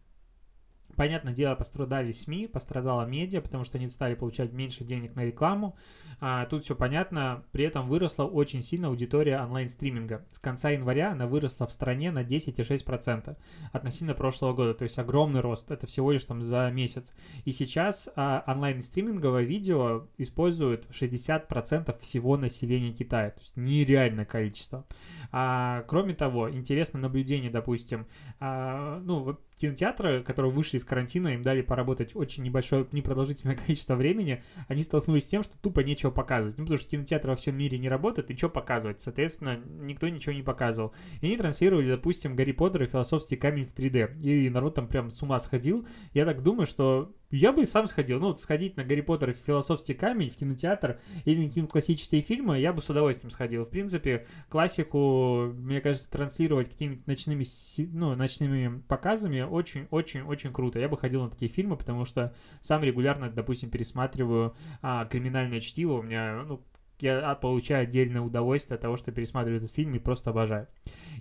Понятное 0.96 1.34
дело, 1.34 1.56
пострадали 1.56 2.12
СМИ, 2.12 2.48
пострадала 2.48 3.06
медиа, 3.06 3.42
потому 3.42 3.64
что 3.64 3.78
они 3.78 3.88
стали 3.90 4.16
получать 4.16 4.52
меньше 4.52 4.84
денег 4.84 5.16
на 5.16 5.24
рекламу. 5.24 5.78
А, 6.22 6.46
тут 6.46 6.64
все 6.64 6.76
понятно. 6.76 7.44
При 7.52 7.64
этом 7.64 7.88
выросла 7.88 8.26
очень 8.26 8.62
сильно 8.62 8.90
аудитория 8.90 9.40
онлайн-стриминга. 9.40 10.26
С 10.32 10.40
конца 10.40 10.70
января 10.72 11.12
она 11.12 11.28
выросла 11.28 11.68
в 11.68 11.72
стране 11.72 12.12
на 12.12 12.24
10,6% 12.24 13.38
относительно 13.72 14.14
прошлого 14.14 14.54
года. 14.54 14.74
То 14.74 14.84
есть 14.84 15.00
огромный 15.00 15.40
рост. 15.42 15.72
Это 15.72 15.88
всего 15.88 16.12
лишь 16.12 16.26
там 16.26 16.42
за 16.42 16.70
месяц. 16.72 17.14
И 17.46 17.52
сейчас 17.52 18.10
а, 18.16 18.44
онлайн-стриминговое 18.48 19.44
видео 19.44 20.08
используют 20.18 20.88
60% 20.90 21.98
всего 22.00 22.38
населения 22.38 22.94
Китая. 22.94 23.32
То 23.32 23.40
есть 23.40 23.56
нереальное 23.56 24.26
количество. 24.26 24.86
А, 25.32 25.84
кроме 25.88 26.14
того, 26.14 26.52
интересно 26.52 27.00
наблюдение, 27.00 27.50
допустим, 27.50 28.08
а, 28.40 29.00
ну, 29.00 29.38
кинотеатры, 29.60 30.24
которые 30.24 30.52
вышли 30.52 30.78
из 30.78 30.86
карантина 30.86 31.30
им 31.30 31.44
дали 31.44 31.62
поработать 31.62 32.16
очень 32.16 32.44
небольшое, 32.44 32.88
непродолжительное 32.92 33.56
количество 33.66 33.96
времени, 33.96 34.44
они 34.68 34.84
столкнулись 34.84 35.24
с 35.24 35.28
тем, 35.28 35.44
что 35.44 35.58
тупо 35.60 35.82
нечего 35.82 36.12
показывать. 36.12 36.58
Ну, 36.58 36.64
потому 36.64 36.80
что 36.80 36.90
кинотеатр 36.90 37.30
во 37.30 37.36
всем 37.36 37.58
мире 37.58 37.78
не 37.78 37.90
работает, 37.90 38.32
и 38.32 38.38
что 38.38 38.50
показывать? 38.50 39.02
Соответственно, 39.02 39.60
никто 39.82 40.08
ничего 40.08 40.34
не 40.34 40.44
показывал. 40.44 40.94
И 41.22 41.28
они 41.28 41.38
транслировали, 41.38 41.90
допустим, 41.90 42.36
Гарри 42.36 42.54
Поттер 42.54 42.84
и 42.84 42.88
философский 42.88 43.36
камень 43.36 43.66
в 43.66 43.76
3D. 43.76 44.20
И 44.22 44.50
народ 44.50 44.76
там 44.76 44.88
прям 44.88 45.12
с 45.12 45.22
ума 45.22 45.40
сходил. 45.40 45.88
Я 46.14 46.26
так 46.26 46.42
думаю, 46.42 46.66
что 46.66 47.14
я 47.32 47.52
бы 47.52 47.64
и 47.64 47.66
сам 47.66 47.88
сходил. 47.88 48.20
Ну, 48.20 48.28
вот 48.28 48.40
сходить 48.40 48.78
на 48.78 48.84
Гарри 48.84 49.02
Поттер 49.02 49.32
и 49.32 49.34
философский 49.34 49.94
камень 49.94 50.30
в 50.30 50.36
кинотеатр 50.36 51.00
или 51.26 51.42
на 51.42 51.48
какие-нибудь 51.48 51.72
классические 51.72 52.22
фильмы, 52.22 52.60
я 52.60 52.74
бы 52.74 52.82
с 52.82 52.90
удовольствием 52.90 53.32
сходил. 53.32 53.66
В 53.66 53.70
принципе, 53.70 54.26
классику, 54.50 55.52
мне 55.56 55.82
кажется, 55.82 56.10
транслировать 56.10 56.70
какими-то 56.70 57.04
ночными, 57.08 57.46
ну, 57.94 58.16
ночными 58.16 58.82
показами 58.88 59.42
очень-очень-очень 59.42 60.54
круто. 60.54 60.80
Я 60.80 60.90
бы 60.90 60.98
ходил 60.98 61.24
на 61.24 61.30
такие 61.30 61.52
фильмы, 61.52 61.78
потому 61.78 62.06
что 62.06 62.34
сам 62.62 62.84
регулярно, 62.84 63.30
допустим, 63.30 63.70
пересматриваю 63.70 64.56
а, 64.82 65.06
«Криминальное 65.06 65.60
чтиво». 65.60 66.00
У 66.00 66.02
меня, 66.02 66.44
ну, 66.48 66.64
я 67.02 67.36
получаю 67.36 67.84
отдельное 67.84 68.22
удовольствие 68.22 68.76
от 68.76 68.82
того, 68.82 68.98
что 68.98 69.12
пересматриваю 69.12 69.58
этот 69.58 69.74
фильм 69.74 69.96
и 69.96 70.00
просто 70.00 70.30
обожаю. 70.32 70.68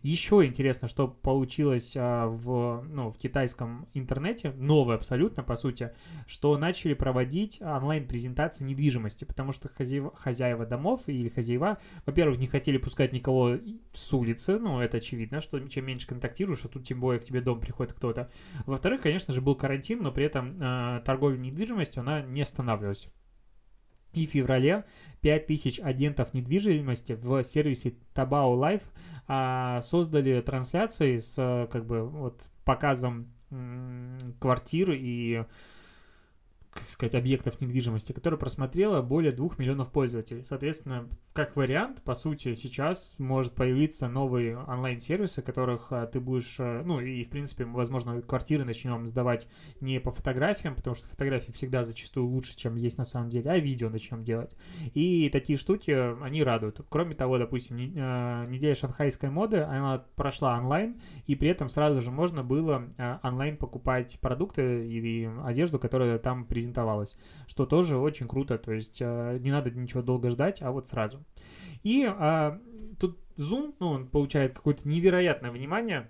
Еще 0.03 0.45
интересно, 0.47 0.89
что 0.89 1.09
получилось 1.09 1.95
а, 1.97 2.27
в, 2.29 2.85
ну, 2.89 3.11
в 3.11 3.19
китайском 3.19 3.87
интернете, 3.95 4.53
новое 4.53 4.97
абсолютно, 4.97 5.43
по 5.43 5.57
сути, 5.57 5.93
что 6.27 6.57
начали 6.57 6.95
проводить 6.95 7.61
онлайн-презентации 7.61 8.65
недвижимости, 8.65 9.25
потому 9.25 9.53
что 9.53 9.69
хозяева, 9.69 10.15
хозяева 10.15 10.67
домов 10.67 11.03
или 11.07 11.29
хозяева, 11.29 11.79
во-первых, 12.07 12.39
не 12.39 12.47
хотели 12.47 12.79
пускать 12.79 13.13
никого 13.13 13.59
с 13.93 14.15
улицы, 14.15 14.59
ну, 14.59 14.81
это 14.81 14.99
очевидно, 14.99 15.41
что 15.41 15.59
чем 15.69 15.87
меньше 15.87 16.07
контактируешь, 16.07 16.65
а 16.65 16.69
тут 16.69 16.85
тем 16.85 17.01
более 17.01 17.21
к 17.21 17.25
тебе 17.25 17.41
дом 17.41 17.61
приходит 17.61 17.93
кто-то. 17.93 18.31
Во-вторых, 18.67 19.03
конечно 19.03 19.35
же, 19.35 19.41
был 19.41 19.55
карантин, 19.55 20.03
но 20.03 20.13
при 20.13 20.25
этом 20.25 20.61
э, 20.61 21.01
торговля 21.05 21.37
недвижимостью, 21.37 22.01
она 22.01 22.23
не 22.23 22.43
останавливалась. 22.43 23.09
И 24.13 24.27
в 24.27 24.31
феврале 24.31 24.85
5000 25.21 25.81
агентов 25.81 26.33
недвижимости 26.35 27.13
в 27.13 27.45
сервисе 27.45 27.95
Tabao 28.15 28.55
Life 28.57 28.83
а, 29.27 29.81
создали 29.83 30.41
трансляции 30.41 31.19
с 31.19 31.69
как 31.71 31.85
бы 31.87 32.09
вот 32.09 32.43
показом 32.65 33.29
м- 33.51 34.35
квартир 34.41 34.93
и 34.93 35.45
как 36.71 36.89
сказать, 36.89 37.15
объектов 37.15 37.61
недвижимости, 37.61 38.13
которая 38.13 38.39
просмотрела 38.39 39.03
более 39.03 39.33
2 39.33 39.51
миллионов 39.59 39.91
пользователей. 39.91 40.45
Соответственно, 40.45 41.09
как 41.33 41.57
вариант, 41.57 42.03
по 42.03 42.15
сути, 42.15 42.55
сейчас 42.55 43.17
может 43.19 43.55
появиться 43.55 44.09
новые 44.09 44.59
онлайн-сервисы, 44.59 45.43
которых 45.43 45.93
а, 45.93 46.07
ты 46.07 46.21
будешь, 46.21 46.57
а, 46.59 46.83
ну 46.85 47.01
и, 47.01 47.23
в 47.25 47.31
принципе, 47.31 47.65
возможно, 47.65 48.21
квартиры 48.23 48.65
начнем 48.65 49.07
сдавать 49.07 49.49
не 49.81 50.01
по 50.01 50.11
фотографиям, 50.11 50.75
потому 50.75 50.97
что 50.97 51.09
фотографии 51.09 51.53
всегда 51.53 51.85
зачастую 51.85 52.27
лучше, 52.27 52.57
чем 52.57 52.77
есть 52.77 52.99
на 52.99 53.05
самом 53.05 53.31
деле, 53.31 53.51
а 53.51 53.59
видео 53.59 53.89
начнем 53.89 54.25
делать. 54.25 54.55
И 54.95 55.29
такие 55.31 55.59
штуки, 55.59 55.91
они 56.23 56.43
радуют. 56.43 56.81
Кроме 56.89 57.15
того, 57.15 57.39
допустим, 57.39 57.77
а, 57.97 58.45
неделя 58.47 58.75
шанхайской 58.75 59.31
моды, 59.31 59.59
она 59.59 60.05
прошла 60.17 60.59
онлайн, 60.59 61.01
и 61.27 61.35
при 61.35 61.49
этом 61.49 61.69
сразу 61.69 62.01
же 62.01 62.11
можно 62.11 62.43
было 62.43 62.89
онлайн 63.23 63.57
покупать 63.57 64.19
продукты 64.21 64.89
или 64.89 65.31
одежду, 65.45 65.79
которая 65.79 66.19
там 66.19 66.45
презентуется 66.45 66.68
презентовалось, 66.69 67.17
что 67.47 67.67
тоже 67.67 67.97
очень 67.97 68.29
круто, 68.29 68.59
то 68.59 68.73
есть 68.73 68.99
э, 69.01 69.39
не 69.41 69.51
надо 69.51 69.71
ничего 69.71 70.03
долго 70.03 70.31
ждать, 70.31 70.63
а 70.63 70.71
вот 70.71 70.89
сразу. 70.89 71.25
И 71.83 72.05
а, 72.05 72.61
тут 72.99 73.19
Zoom, 73.37 73.75
ну, 73.81 73.89
он 73.89 74.09
получает 74.09 74.55
какое-то 74.55 74.87
невероятное 74.89 75.51
внимание, 75.51 76.09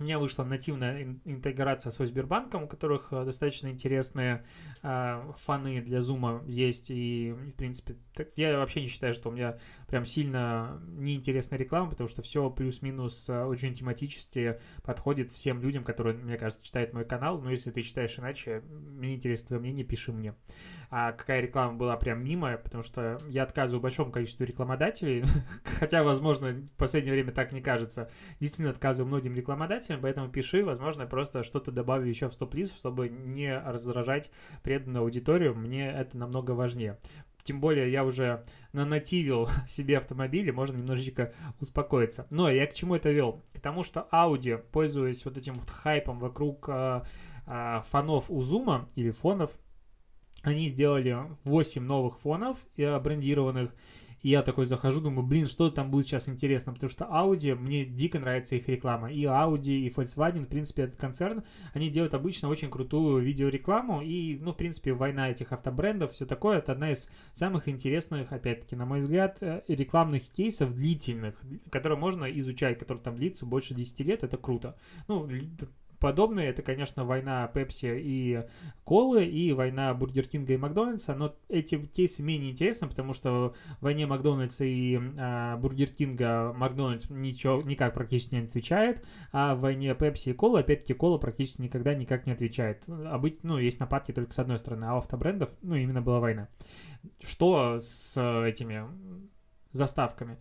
у 0.00 0.02
меня 0.02 0.18
вышла 0.18 0.44
нативная 0.44 1.20
интеграция 1.26 1.92
со 1.92 2.06
Сбербанком, 2.06 2.64
у 2.64 2.66
которых 2.66 3.08
э, 3.12 3.24
достаточно 3.24 3.68
интересные 3.68 4.44
э, 4.82 5.32
фаны 5.36 5.82
для 5.82 6.00
зума 6.00 6.42
есть. 6.46 6.90
И, 6.90 7.32
в 7.32 7.52
принципе, 7.52 7.96
так, 8.14 8.28
я 8.36 8.56
вообще 8.56 8.80
не 8.80 8.88
считаю, 8.88 9.12
что 9.12 9.28
у 9.28 9.32
меня 9.32 9.58
прям 9.88 10.06
сильно 10.06 10.80
неинтересная 10.88 11.58
реклама, 11.58 11.90
потому 11.90 12.08
что 12.08 12.22
все 12.22 12.48
плюс-минус 12.48 13.28
э, 13.28 13.44
очень 13.44 13.74
тематически 13.74 14.58
подходит 14.82 15.30
всем 15.30 15.60
людям, 15.60 15.84
которые, 15.84 16.16
мне 16.16 16.38
кажется, 16.38 16.64
читают 16.64 16.94
мой 16.94 17.04
канал. 17.04 17.38
Но 17.38 17.50
если 17.50 17.70
ты 17.70 17.82
читаешь 17.82 18.18
иначе, 18.18 18.62
мне 18.70 19.14
интересно 19.14 19.48
твое 19.48 19.60
мнение, 19.60 19.84
пиши 19.84 20.12
мне. 20.12 20.34
А 20.92 21.12
какая 21.12 21.40
реклама 21.40 21.74
была 21.74 21.96
прям 21.96 22.24
мимо, 22.24 22.56
потому 22.56 22.82
что 22.82 23.18
я 23.28 23.44
отказываю 23.44 23.80
большому 23.80 24.10
количеству 24.10 24.44
рекламодателей, 24.44 25.24
хотя, 25.78 26.02
возможно, 26.02 26.50
в 26.50 26.76
последнее 26.76 27.14
время 27.14 27.32
так 27.32 27.52
не 27.52 27.60
кажется. 27.60 28.10
Действительно 28.40 28.70
отказываю 28.70 29.08
многим 29.08 29.34
рекламодателям, 29.34 30.00
поэтому 30.00 30.28
пиши, 30.28 30.64
возможно, 30.64 31.06
просто 31.06 31.44
что-то 31.44 31.70
добавлю 31.70 32.08
еще 32.08 32.28
в 32.28 32.32
стоп-лист, 32.32 32.76
чтобы 32.76 33.08
не 33.08 33.56
раздражать 33.56 34.32
преданную 34.64 35.04
аудиторию, 35.04 35.54
мне 35.54 35.88
это 35.88 36.18
намного 36.18 36.52
важнее. 36.52 36.98
Тем 37.44 37.60
более 37.60 37.90
я 37.90 38.04
уже 38.04 38.44
нанативил 38.72 39.48
себе 39.68 39.98
автомобиль, 39.98 40.48
и 40.48 40.52
можно 40.52 40.76
немножечко 40.76 41.32
успокоиться. 41.60 42.26
Но 42.30 42.50
я 42.50 42.66
к 42.66 42.74
чему 42.74 42.96
это 42.96 43.10
вел? 43.10 43.42
К 43.54 43.60
тому, 43.60 43.84
что 43.84 44.08
Audi, 44.12 44.58
пользуясь 44.58 45.24
вот 45.24 45.36
этим 45.36 45.54
вот 45.54 45.70
хайпом 45.70 46.18
вокруг 46.18 46.68
э, 46.68 47.02
э, 47.46 47.80
фонов 47.88 48.28
у 48.28 48.42
Zoom 48.42 48.88
или 48.96 49.12
фонов, 49.12 49.56
они 50.42 50.68
сделали 50.68 51.16
8 51.44 51.82
новых 51.82 52.20
фонов 52.20 52.58
э, 52.76 52.98
брендированных, 52.98 53.70
и 54.22 54.28
я 54.28 54.42
такой 54.42 54.66
захожу, 54.66 55.00
думаю, 55.00 55.26
блин, 55.26 55.46
что 55.46 55.70
там 55.70 55.90
будет 55.90 56.06
сейчас 56.06 56.28
интересно, 56.28 56.74
потому 56.74 56.90
что 56.90 57.06
Audi, 57.06 57.54
мне 57.54 57.84
дико 57.84 58.18
нравится 58.18 58.54
их 58.54 58.68
реклама. 58.68 59.10
И 59.10 59.24
Audi, 59.24 59.78
и 59.78 59.88
Volkswagen, 59.88 60.44
в 60.44 60.48
принципе, 60.48 60.82
этот 60.82 61.00
концерн, 61.00 61.42
они 61.72 61.88
делают 61.88 62.14
обычно 62.14 62.48
очень 62.48 62.70
крутую 62.70 63.22
видеорекламу, 63.22 64.02
и, 64.02 64.38
ну, 64.38 64.52
в 64.52 64.56
принципе, 64.56 64.92
война 64.92 65.30
этих 65.30 65.52
автобрендов, 65.52 66.12
все 66.12 66.26
такое, 66.26 66.58
это 66.58 66.72
одна 66.72 66.92
из 66.92 67.08
самых 67.32 67.68
интересных, 67.68 68.32
опять-таки, 68.32 68.76
на 68.76 68.84
мой 68.84 68.98
взгляд, 69.00 69.38
э, 69.40 69.62
рекламных 69.68 70.28
кейсов 70.30 70.74
длительных, 70.74 71.40
которые 71.70 71.98
можно 71.98 72.26
изучать, 72.26 72.78
которые 72.78 73.02
там 73.02 73.16
длится 73.16 73.46
больше 73.46 73.74
10 73.74 74.00
лет, 74.00 74.22
это 74.22 74.36
круто. 74.36 74.76
Ну, 75.08 75.26
подобные. 76.00 76.48
Это, 76.48 76.62
конечно, 76.62 77.04
война 77.04 77.46
Пепси 77.48 77.98
и 77.98 78.44
Колы, 78.84 79.24
и 79.24 79.52
война 79.52 79.94
Бургер 79.94 80.26
Кинга 80.26 80.54
и 80.54 80.56
Макдональдса, 80.56 81.14
но 81.14 81.36
эти 81.48 81.78
кейсы 81.78 82.22
менее 82.22 82.50
интересны, 82.50 82.88
потому 82.88 83.12
что 83.12 83.54
в 83.78 83.82
войне 83.82 84.06
Макдональдса 84.06 84.64
и 84.64 84.98
а, 85.18 85.56
Бургер 85.58 85.88
Кинга 85.88 86.52
Макдональдс 86.56 87.10
ничего, 87.10 87.62
никак 87.62 87.94
практически 87.94 88.34
не 88.34 88.42
отвечает, 88.42 89.06
а 89.32 89.54
в 89.54 89.60
войне 89.60 89.94
Пепси 89.94 90.30
и 90.30 90.32
Колы, 90.32 90.60
опять-таки, 90.60 90.94
Кола 90.94 91.18
практически 91.18 91.62
никогда 91.62 91.94
никак 91.94 92.26
не 92.26 92.32
отвечает. 92.32 92.88
То 92.88 93.02
бишь, 93.02 93.44
ну, 93.44 93.58
есть 93.58 93.78
нападки 93.78 94.12
только 94.12 94.32
с 94.32 94.38
одной 94.38 94.58
стороны, 94.58 94.86
а 94.86 94.94
у 94.94 94.98
автобрендов, 94.98 95.50
ну, 95.62 95.74
именно 95.74 96.02
была 96.02 96.18
война. 96.18 96.48
Что 97.22 97.78
с 97.80 98.20
этими 98.44 98.84
заставками? 99.70 100.38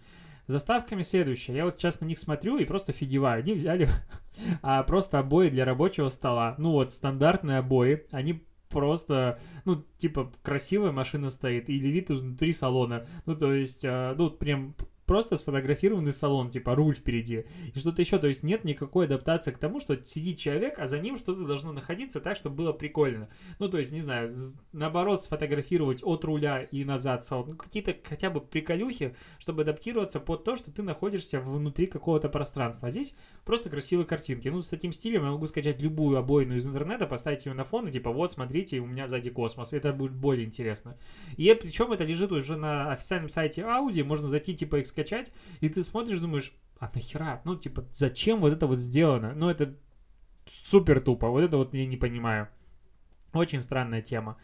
Заставками 0.49 1.03
следующее. 1.03 1.57
Я 1.57 1.65
вот 1.65 1.75
сейчас 1.75 2.01
на 2.01 2.05
них 2.05 2.17
смотрю 2.17 2.57
и 2.57 2.65
просто 2.65 2.91
фигеваю. 2.91 3.43
Они 3.43 3.53
взяли 3.53 3.88
а, 4.63 4.81
просто 4.81 5.19
обои 5.19 5.49
для 5.49 5.63
рабочего 5.63 6.09
стола. 6.09 6.55
Ну 6.57 6.71
вот, 6.71 6.91
стандартные 6.91 7.59
обои. 7.59 8.03
Они 8.09 8.43
просто, 8.67 9.39
ну, 9.65 9.85
типа, 9.99 10.31
красивая 10.41 10.91
машина 10.91 11.29
стоит, 11.29 11.69
и 11.69 11.79
левит 11.79 12.09
изнутри 12.09 12.51
салона. 12.51 13.05
Ну, 13.27 13.35
то 13.35 13.53
есть, 13.53 13.85
а, 13.85 14.15
ну, 14.17 14.31
прям 14.31 14.73
просто 15.10 15.38
сфотографированный 15.38 16.13
салон, 16.13 16.52
типа 16.52 16.76
руль 16.76 16.93
впереди 16.93 17.45
и 17.74 17.80
что-то 17.80 18.00
еще. 18.00 18.19
То 18.19 18.28
есть 18.28 18.43
нет 18.43 18.63
никакой 18.63 19.08
адаптации 19.08 19.50
к 19.50 19.58
тому, 19.58 19.80
что 19.80 19.98
сидит 20.06 20.38
человек, 20.38 20.78
а 20.78 20.86
за 20.86 21.00
ним 21.00 21.17
что-то 21.17 21.45
должно 21.45 21.72
находиться 21.72 22.22
так, 22.22 22.38
чтобы 22.38 22.58
было 22.58 22.74
прикольно. 22.74 23.28
Ну, 23.58 23.69
то 23.69 23.80
есть, 23.80 23.91
не 23.91 24.02
знаю, 24.02 24.32
наоборот, 24.72 25.24
сфотографировать 25.24 26.04
от 26.04 26.24
руля 26.26 26.62
и 26.62 26.86
назад 26.86 27.26
салон. 27.26 27.50
Ну, 27.50 27.56
какие-то 27.56 27.95
хотя 28.08 28.30
бы 28.30 28.39
приколюхи, 28.39 29.15
чтобы 29.39 29.63
адаптироваться 29.63 30.19
под 30.19 30.43
то, 30.43 30.56
что 30.56 30.72
ты 30.72 30.84
находишься 30.84 31.39
внутри 31.39 31.88
какого-то 31.88 32.30
пространства. 32.30 32.89
А 32.89 32.91
здесь 32.91 33.15
просто 33.45 33.72
красивые 33.72 34.06
картинки. 34.06 34.48
Ну, 34.50 34.62
с 34.62 34.69
таким 34.69 34.91
стилем 34.91 35.24
я 35.24 35.32
могу 35.32 35.48
скачать 35.48 35.82
любую 35.82 36.19
обоину 36.19 36.56
из 36.56 36.67
интернета, 36.67 37.08
поставить 37.08 37.48
ее 37.48 37.54
на 37.54 37.63
фон 37.63 37.88
и 37.88 37.91
типа, 37.91 38.12
вот, 38.12 38.32
смотрите, 38.32 38.78
у 38.78 38.86
меня 38.86 39.08
сзади 39.08 39.32
космос. 39.32 39.74
Это 39.74 39.91
будет 39.91 40.13
более 40.13 40.45
интересно. 40.45 40.95
И 41.36 41.52
причем 41.60 41.91
это 41.93 42.04
лежит 42.04 42.32
уже 42.32 42.58
на 42.58 42.91
официальном 42.91 43.30
сайте 43.30 43.62
Audi, 43.62 44.04
можно 44.04 44.28
зайти 44.28 44.56
типа 44.56 44.80
скачать, 44.99 45.31
и 45.62 45.69
ты 45.69 45.83
смотришь, 45.83 46.19
думаешь, 46.19 46.51
а 46.79 46.89
нахера? 46.93 47.41
Ну, 47.45 47.55
типа, 47.55 47.85
зачем 47.91 48.39
вот 48.39 48.53
это 48.53 48.67
вот 48.67 48.79
сделано? 48.79 49.33
Ну, 49.33 49.49
это 49.49 49.75
супер 50.49 50.99
тупо, 51.01 51.29
вот 51.29 51.41
это 51.41 51.57
вот 51.57 51.73
я 51.73 51.85
не 51.85 51.97
понимаю. 51.97 52.47
Очень 53.33 53.62
странная 53.62 54.01
тема. 54.01 54.38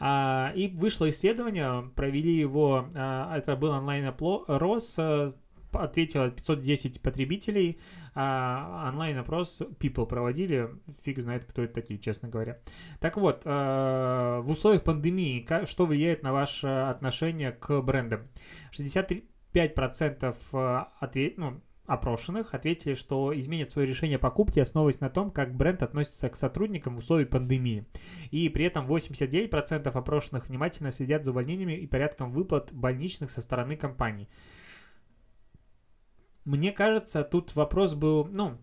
А, 0.00 0.52
и 0.56 0.68
вышло 0.68 1.08
исследование, 1.08 1.90
провели 1.94 2.36
его, 2.36 2.88
а, 2.94 3.36
это 3.36 3.56
был 3.56 3.70
онлайн-опрос, 3.70 4.96
а, 4.98 5.30
ответило 5.72 6.28
510 6.28 7.00
потребителей, 7.00 7.78
а 8.14 8.88
онлайн-опрос 8.92 9.62
People 9.78 10.06
проводили, 10.06 10.70
фиг 11.04 11.20
знает, 11.20 11.44
кто 11.44 11.62
это 11.62 11.74
такие, 11.74 12.00
честно 12.00 12.28
говоря. 12.28 12.58
Так 13.00 13.16
вот, 13.16 13.42
а, 13.44 14.40
в 14.40 14.50
условиях 14.50 14.82
пандемии, 14.82 15.46
что 15.66 15.86
влияет 15.86 16.22
на 16.24 16.32
ваше 16.32 16.66
отношение 16.66 17.52
к 17.52 17.80
брендам? 17.80 18.26
63 18.72 19.24
5% 19.52 20.36
э, 20.52 20.84
ответ, 21.00 21.38
ну, 21.38 21.60
опрошенных 21.86 22.54
ответили, 22.54 22.94
что 22.94 23.36
изменят 23.38 23.68
свое 23.68 23.86
решение 23.86 24.18
покупки, 24.18 24.60
основываясь 24.60 25.00
на 25.00 25.10
том, 25.10 25.30
как 25.30 25.54
бренд 25.54 25.82
относится 25.82 26.28
к 26.28 26.36
сотрудникам 26.36 26.94
в 26.94 26.98
условиях 26.98 27.28
пандемии. 27.28 27.86
И 28.30 28.48
при 28.48 28.64
этом 28.64 28.86
89% 28.86 29.88
опрошенных 29.88 30.48
внимательно 30.48 30.90
следят 30.90 31.24
за 31.24 31.32
увольнениями 31.32 31.74
и 31.74 31.86
порядком 31.86 32.32
выплат 32.32 32.72
больничных 32.72 33.30
со 33.30 33.40
стороны 33.40 33.76
компании. 33.76 34.28
Мне 36.44 36.72
кажется, 36.72 37.22
тут 37.24 37.54
вопрос 37.54 37.94
был, 37.94 38.26
ну, 38.26 38.58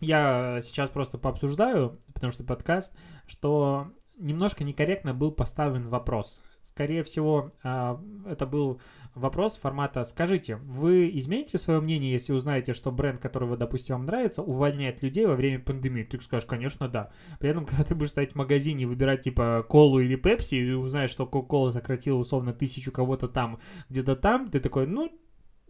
я 0.00 0.60
сейчас 0.62 0.90
просто 0.90 1.18
пообсуждаю, 1.18 1.98
потому 2.12 2.32
что 2.32 2.42
подкаст, 2.44 2.96
что 3.26 3.92
немножко 4.18 4.64
некорректно 4.64 5.14
был 5.14 5.30
поставлен 5.32 5.88
вопрос. 5.88 6.42
Скорее 6.64 7.02
всего, 7.02 7.50
а, 7.62 8.00
это 8.26 8.46
был 8.46 8.80
вопрос 9.14 9.56
формата 9.56 10.04
«Скажите, 10.04 10.56
вы 10.56 11.10
измените 11.14 11.58
свое 11.58 11.80
мнение, 11.80 12.12
если 12.12 12.32
узнаете, 12.32 12.74
что 12.74 12.90
бренд, 12.90 13.20
который 13.20 13.48
вы, 13.48 13.56
допустим, 13.56 13.96
вам 13.96 14.06
нравится, 14.06 14.42
увольняет 14.42 15.02
людей 15.02 15.26
во 15.26 15.34
время 15.34 15.60
пандемии?» 15.60 16.04
Ты 16.04 16.20
скажешь, 16.20 16.46
конечно, 16.46 16.88
да. 16.88 17.10
При 17.38 17.50
этом, 17.50 17.64
когда 17.66 17.84
ты 17.84 17.94
будешь 17.94 18.10
стоять 18.10 18.32
в 18.32 18.36
магазине 18.36 18.84
и 18.84 18.86
выбирать, 18.86 19.22
типа, 19.22 19.64
колу 19.68 20.00
или 20.00 20.16
пепси, 20.16 20.56
и 20.56 20.72
узнаешь, 20.72 21.10
что 21.10 21.26
кока-кола 21.26 21.70
сократила, 21.70 22.18
условно, 22.18 22.52
тысячу 22.52 22.92
кого-то 22.92 23.28
там, 23.28 23.58
где-то 23.88 24.16
там, 24.16 24.50
ты 24.50 24.60
такой, 24.60 24.86
ну, 24.86 25.10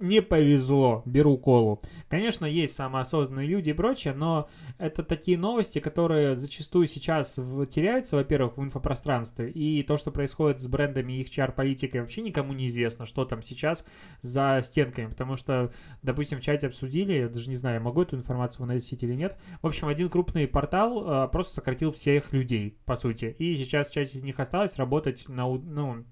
не 0.02 0.20
повезло, 0.20 1.02
беру 1.06 1.38
колу. 1.38 1.80
Конечно, 2.08 2.44
есть 2.44 2.74
самоосознанные 2.74 3.46
люди 3.46 3.70
и 3.70 3.72
прочее, 3.72 4.14
но 4.14 4.48
это 4.78 5.02
такие 5.02 5.38
новости, 5.38 5.78
которые 5.78 6.34
зачастую 6.34 6.86
сейчас 6.86 7.38
теряются, 7.70 8.16
во-первых, 8.16 8.56
в 8.56 8.62
инфопространстве, 8.62 9.50
и 9.50 9.82
то, 9.82 9.96
что 9.96 10.10
происходит 10.10 10.60
с 10.60 10.66
брендами 10.66 11.12
и 11.14 11.20
их 11.20 11.30
чар-политикой, 11.30 12.00
вообще 12.00 12.22
никому 12.22 12.52
не 12.52 12.66
известно, 12.66 13.06
что 13.06 13.24
там 13.24 13.42
сейчас 13.42 13.84
за 14.20 14.60
стенками, 14.62 15.06
потому 15.06 15.36
что, 15.36 15.72
допустим, 16.02 16.38
в 16.38 16.42
чате 16.42 16.66
обсудили, 16.66 17.12
я 17.14 17.28
даже 17.28 17.48
не 17.48 17.56
знаю, 17.56 17.80
могу 17.80 18.02
эту 18.02 18.16
информацию 18.16 18.66
выносить 18.66 19.02
или 19.02 19.14
нет. 19.14 19.38
В 19.62 19.66
общем, 19.66 19.88
один 19.88 20.08
крупный 20.08 20.46
портал 20.48 21.26
э, 21.26 21.28
просто 21.28 21.54
сократил 21.54 21.92
всех 21.92 22.32
людей, 22.32 22.78
по 22.84 22.96
сути, 22.96 23.34
и 23.38 23.56
сейчас 23.56 23.90
часть 23.90 24.16
из 24.16 24.22
них 24.22 24.40
осталась 24.40 24.76
работать 24.76 25.28
на, 25.28 25.46
ну, 25.46 26.04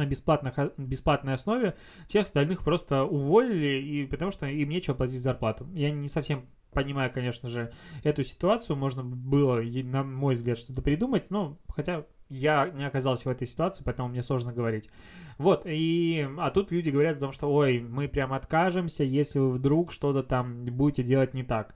на 0.00 0.06
бесплатных, 0.06 0.54
бесплатной 0.78 1.34
основе, 1.34 1.76
всех 2.08 2.22
остальных 2.22 2.64
просто 2.64 3.04
уволили, 3.04 3.80
и 3.80 4.06
потому 4.06 4.30
что 4.30 4.46
им 4.46 4.68
нечего 4.68 4.94
платить 4.94 5.20
зарплату. 5.20 5.66
Я 5.72 5.90
не 5.90 6.08
совсем 6.08 6.46
понимаю, 6.72 7.10
конечно 7.12 7.48
же, 7.48 7.72
эту 8.04 8.22
ситуацию, 8.24 8.76
можно 8.76 9.02
было, 9.02 9.60
на 9.60 10.02
мой 10.02 10.34
взгляд, 10.34 10.58
что-то 10.58 10.82
придумать, 10.82 11.30
но 11.30 11.58
хотя 11.68 12.04
я 12.28 12.68
не 12.68 12.86
оказался 12.86 13.28
в 13.28 13.32
этой 13.32 13.46
ситуации, 13.46 13.82
поэтому 13.84 14.08
мне 14.08 14.22
сложно 14.22 14.52
говорить. 14.52 14.88
Вот, 15.36 15.62
и, 15.66 16.28
а 16.38 16.50
тут 16.50 16.70
люди 16.70 16.90
говорят 16.90 17.16
о 17.16 17.20
том, 17.20 17.32
что, 17.32 17.52
ой, 17.52 17.80
мы 17.80 18.08
прям 18.08 18.32
откажемся, 18.32 19.02
если 19.02 19.40
вы 19.40 19.50
вдруг 19.50 19.92
что-то 19.92 20.22
там 20.22 20.64
будете 20.64 21.02
делать 21.02 21.34
не 21.34 21.42
так 21.42 21.74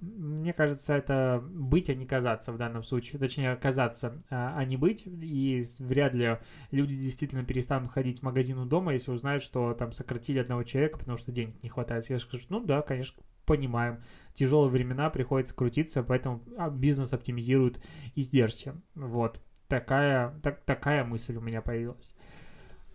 мне 0.00 0.52
кажется, 0.52 0.94
это 0.94 1.42
быть, 1.42 1.90
а 1.90 1.94
не 1.94 2.06
казаться 2.06 2.52
в 2.52 2.58
данном 2.58 2.82
случае. 2.82 3.18
Точнее, 3.18 3.56
казаться, 3.56 4.22
а, 4.30 4.54
а 4.56 4.64
не 4.64 4.76
быть. 4.76 5.04
И 5.06 5.64
вряд 5.78 6.14
ли 6.14 6.38
люди 6.70 6.96
действительно 6.96 7.44
перестанут 7.44 7.90
ходить 7.90 8.20
в 8.20 8.22
магазин 8.22 8.58
у 8.58 8.66
дома, 8.66 8.92
если 8.92 9.10
узнают, 9.10 9.42
что 9.42 9.74
там 9.74 9.92
сократили 9.92 10.38
одного 10.38 10.62
человека, 10.62 10.98
потому 10.98 11.18
что 11.18 11.32
денег 11.32 11.62
не 11.62 11.68
хватает. 11.68 12.08
Я 12.08 12.18
скажу, 12.18 12.44
ну 12.48 12.64
да, 12.64 12.82
конечно, 12.82 13.22
понимаем. 13.44 14.02
Тяжелые 14.34 14.70
времена, 14.70 15.10
приходится 15.10 15.54
крутиться, 15.54 16.02
поэтому 16.02 16.42
а, 16.56 16.70
бизнес 16.70 17.12
оптимизирует 17.12 17.82
издержки. 18.14 18.74
Вот. 18.94 19.40
Такая, 19.66 20.38
так, 20.42 20.64
такая 20.64 21.04
мысль 21.04 21.36
у 21.36 21.40
меня 21.40 21.62
появилась. 21.62 22.14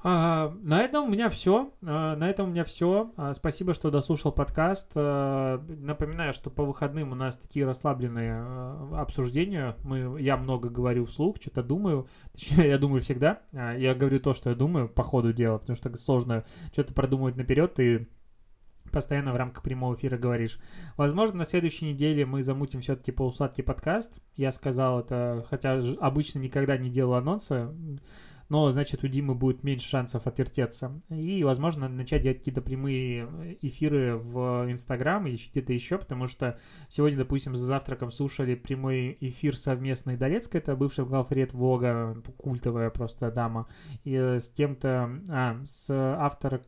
А, 0.05 0.53
на 0.61 0.81
этом 0.81 1.05
у 1.05 1.09
меня 1.09 1.29
все. 1.29 1.71
А, 1.81 2.17
на 2.17 2.29
этом 2.29 2.47
у 2.47 2.51
меня 2.51 2.65
все. 2.65 3.13
А, 3.15 3.33
спасибо, 3.33 3.73
что 3.73 3.89
дослушал 3.89 4.33
подкаст. 4.33 4.91
А, 4.95 5.63
напоминаю, 5.65 6.33
что 6.33 6.49
по 6.49 6.65
выходным 6.65 7.13
у 7.13 7.15
нас 7.15 7.37
такие 7.37 7.65
расслабленные 7.65 8.33
а, 8.35 9.01
обсуждения. 9.01 9.77
Мы, 9.83 10.21
я 10.21 10.35
много 10.35 10.69
говорю 10.69 11.05
вслух, 11.05 11.37
что-то 11.39 11.63
думаю. 11.63 12.07
Точнее, 12.33 12.67
я 12.69 12.77
думаю 12.77 13.01
всегда. 13.01 13.43
А, 13.53 13.77
я 13.77 13.95
говорю 13.95 14.19
то, 14.19 14.33
что 14.33 14.49
я 14.49 14.57
думаю 14.57 14.89
по 14.89 15.03
ходу 15.03 15.31
дела, 15.31 15.57
потому 15.57 15.77
что 15.77 15.95
сложно 15.95 16.43
что-то 16.73 16.93
продумывать 16.93 17.37
наперед 17.37 17.79
и 17.79 18.05
постоянно 18.91 19.31
в 19.31 19.37
рамках 19.37 19.63
прямого 19.63 19.95
эфира 19.95 20.17
говоришь. 20.17 20.59
Возможно, 20.97 21.37
на 21.37 21.45
следующей 21.45 21.85
неделе 21.85 22.25
мы 22.25 22.43
замутим 22.43 22.81
все-таки 22.81 23.13
полусладкий 23.13 23.63
подкаст. 23.63 24.13
Я 24.35 24.51
сказал 24.51 24.99
это, 24.99 25.45
хотя 25.49 25.81
обычно 26.01 26.39
никогда 26.39 26.77
не 26.77 26.89
делаю 26.89 27.17
анонсы 27.17 27.69
но, 28.53 28.71
значит, 28.71 29.03
у 29.03 29.07
Димы 29.07 29.33
будет 29.33 29.63
меньше 29.63 29.89
шансов 29.89 30.27
отвертеться. 30.27 31.01
И, 31.09 31.43
возможно, 31.43 31.89
начать 31.89 32.21
делать 32.21 32.37
какие-то 32.37 32.61
прямые 32.61 33.57
эфиры 33.61 34.15
в 34.15 34.71
Инстаграм 34.71 35.25
и 35.25 35.35
где-то 35.35 35.73
еще, 35.73 35.97
потому 35.97 36.27
что 36.27 36.59
сегодня, 36.87 37.17
допустим, 37.17 37.55
за 37.55 37.65
завтраком 37.65 38.11
слушали 38.11 38.53
прямой 38.53 39.17
эфир 39.21 39.57
совместный 39.57 40.17
Долецкой, 40.17 40.61
это 40.61 40.75
бывший 40.75 41.03
главред 41.03 41.51
Вога, 41.55 42.21
культовая 42.37 42.91
просто 42.91 43.31
дама, 43.31 43.67
и 44.03 44.15
с 44.15 44.49
кем-то, 44.49 45.09
а, 45.29 45.59
с 45.65 45.87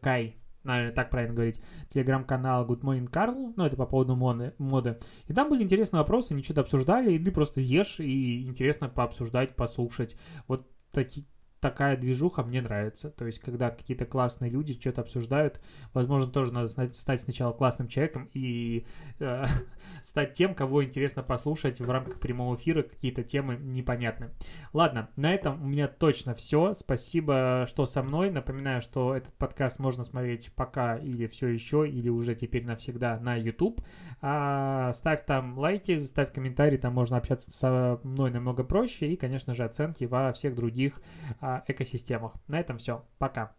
Кай, 0.01 0.37
наверное, 0.63 0.91
так 0.91 1.11
правильно 1.11 1.35
говорить, 1.35 1.61
телеграм-канал 1.89 2.65
Good 2.65 2.81
Morning 2.81 3.11
Carl, 3.11 3.53
ну, 3.55 3.63
это 3.63 3.77
по 3.77 3.85
поводу 3.85 4.15
моды, 4.15 4.55
моды. 4.57 4.97
И 5.27 5.33
там 5.33 5.49
были 5.49 5.61
интересные 5.61 5.99
вопросы, 5.99 6.31
они 6.31 6.41
что-то 6.41 6.61
обсуждали, 6.61 7.13
и 7.13 7.19
ты 7.19 7.31
просто 7.31 7.61
ешь, 7.61 7.99
и 7.99 8.47
интересно 8.47 8.89
пообсуждать, 8.89 9.55
послушать. 9.55 10.17
Вот 10.47 10.67
такие 10.91 11.27
такая 11.59 11.97
движуха 11.97 12.43
мне 12.43 12.61
нравится. 12.61 13.09
То 13.09 13.25
есть, 13.25 13.39
когда 13.39 13.69
какие-то 13.69 14.05
классные 14.05 14.51
люди 14.51 14.79
что-то 14.79 15.01
обсуждают, 15.01 15.59
возможно, 15.93 16.29
тоже 16.29 16.53
надо 16.53 16.67
стать 16.67 17.21
сначала 17.21 17.53
классным 17.53 17.87
человеком 17.87 18.29
и 18.33 18.85
э, 19.19 19.45
стать 20.03 20.33
тем, 20.33 20.53
кого 20.53 20.83
интересно 20.83 21.23
послушать 21.23 21.79
в 21.79 21.89
рамках 21.89 22.19
прямого 22.19 22.55
эфира, 22.55 22.83
какие-то 22.83 23.23
темы 23.23 23.57
непонятны. 23.57 24.31
Ладно, 24.73 25.09
на 25.15 25.33
этом 25.33 25.61
у 25.63 25.67
меня 25.67 25.87
точно 25.87 26.33
все. 26.35 26.73
Спасибо, 26.73 27.65
что 27.67 27.85
со 27.85 28.03
мной. 28.03 28.29
Напоминаю, 28.29 28.81
что 28.81 29.15
этот 29.15 29.33
подкаст 29.33 29.79
можно 29.79 30.03
смотреть 30.03 30.51
пока 30.55 30.97
или 30.97 31.27
все 31.27 31.47
еще, 31.47 31.87
или 31.89 32.09
уже 32.09 32.35
теперь 32.35 32.65
навсегда 32.65 33.19
на 33.19 33.35
YouTube. 33.35 33.81
А, 34.21 34.93
ставь 34.93 35.25
там 35.25 35.57
лайки, 35.57 35.97
ставь 35.99 36.31
комментарии, 36.31 36.77
там 36.77 36.93
можно 36.93 37.17
общаться 37.17 37.51
со 37.51 37.99
мной 38.03 38.31
намного 38.31 38.63
проще. 38.63 39.07
И, 39.07 39.15
конечно 39.15 39.53
же, 39.53 39.63
оценки 39.63 40.03
во 40.03 40.31
всех 40.33 40.55
других 40.55 41.01
а, 41.39 41.54
экосистемах. 41.67 42.33
На 42.47 42.59
этом 42.59 42.77
все. 42.77 43.05
Пока. 43.17 43.55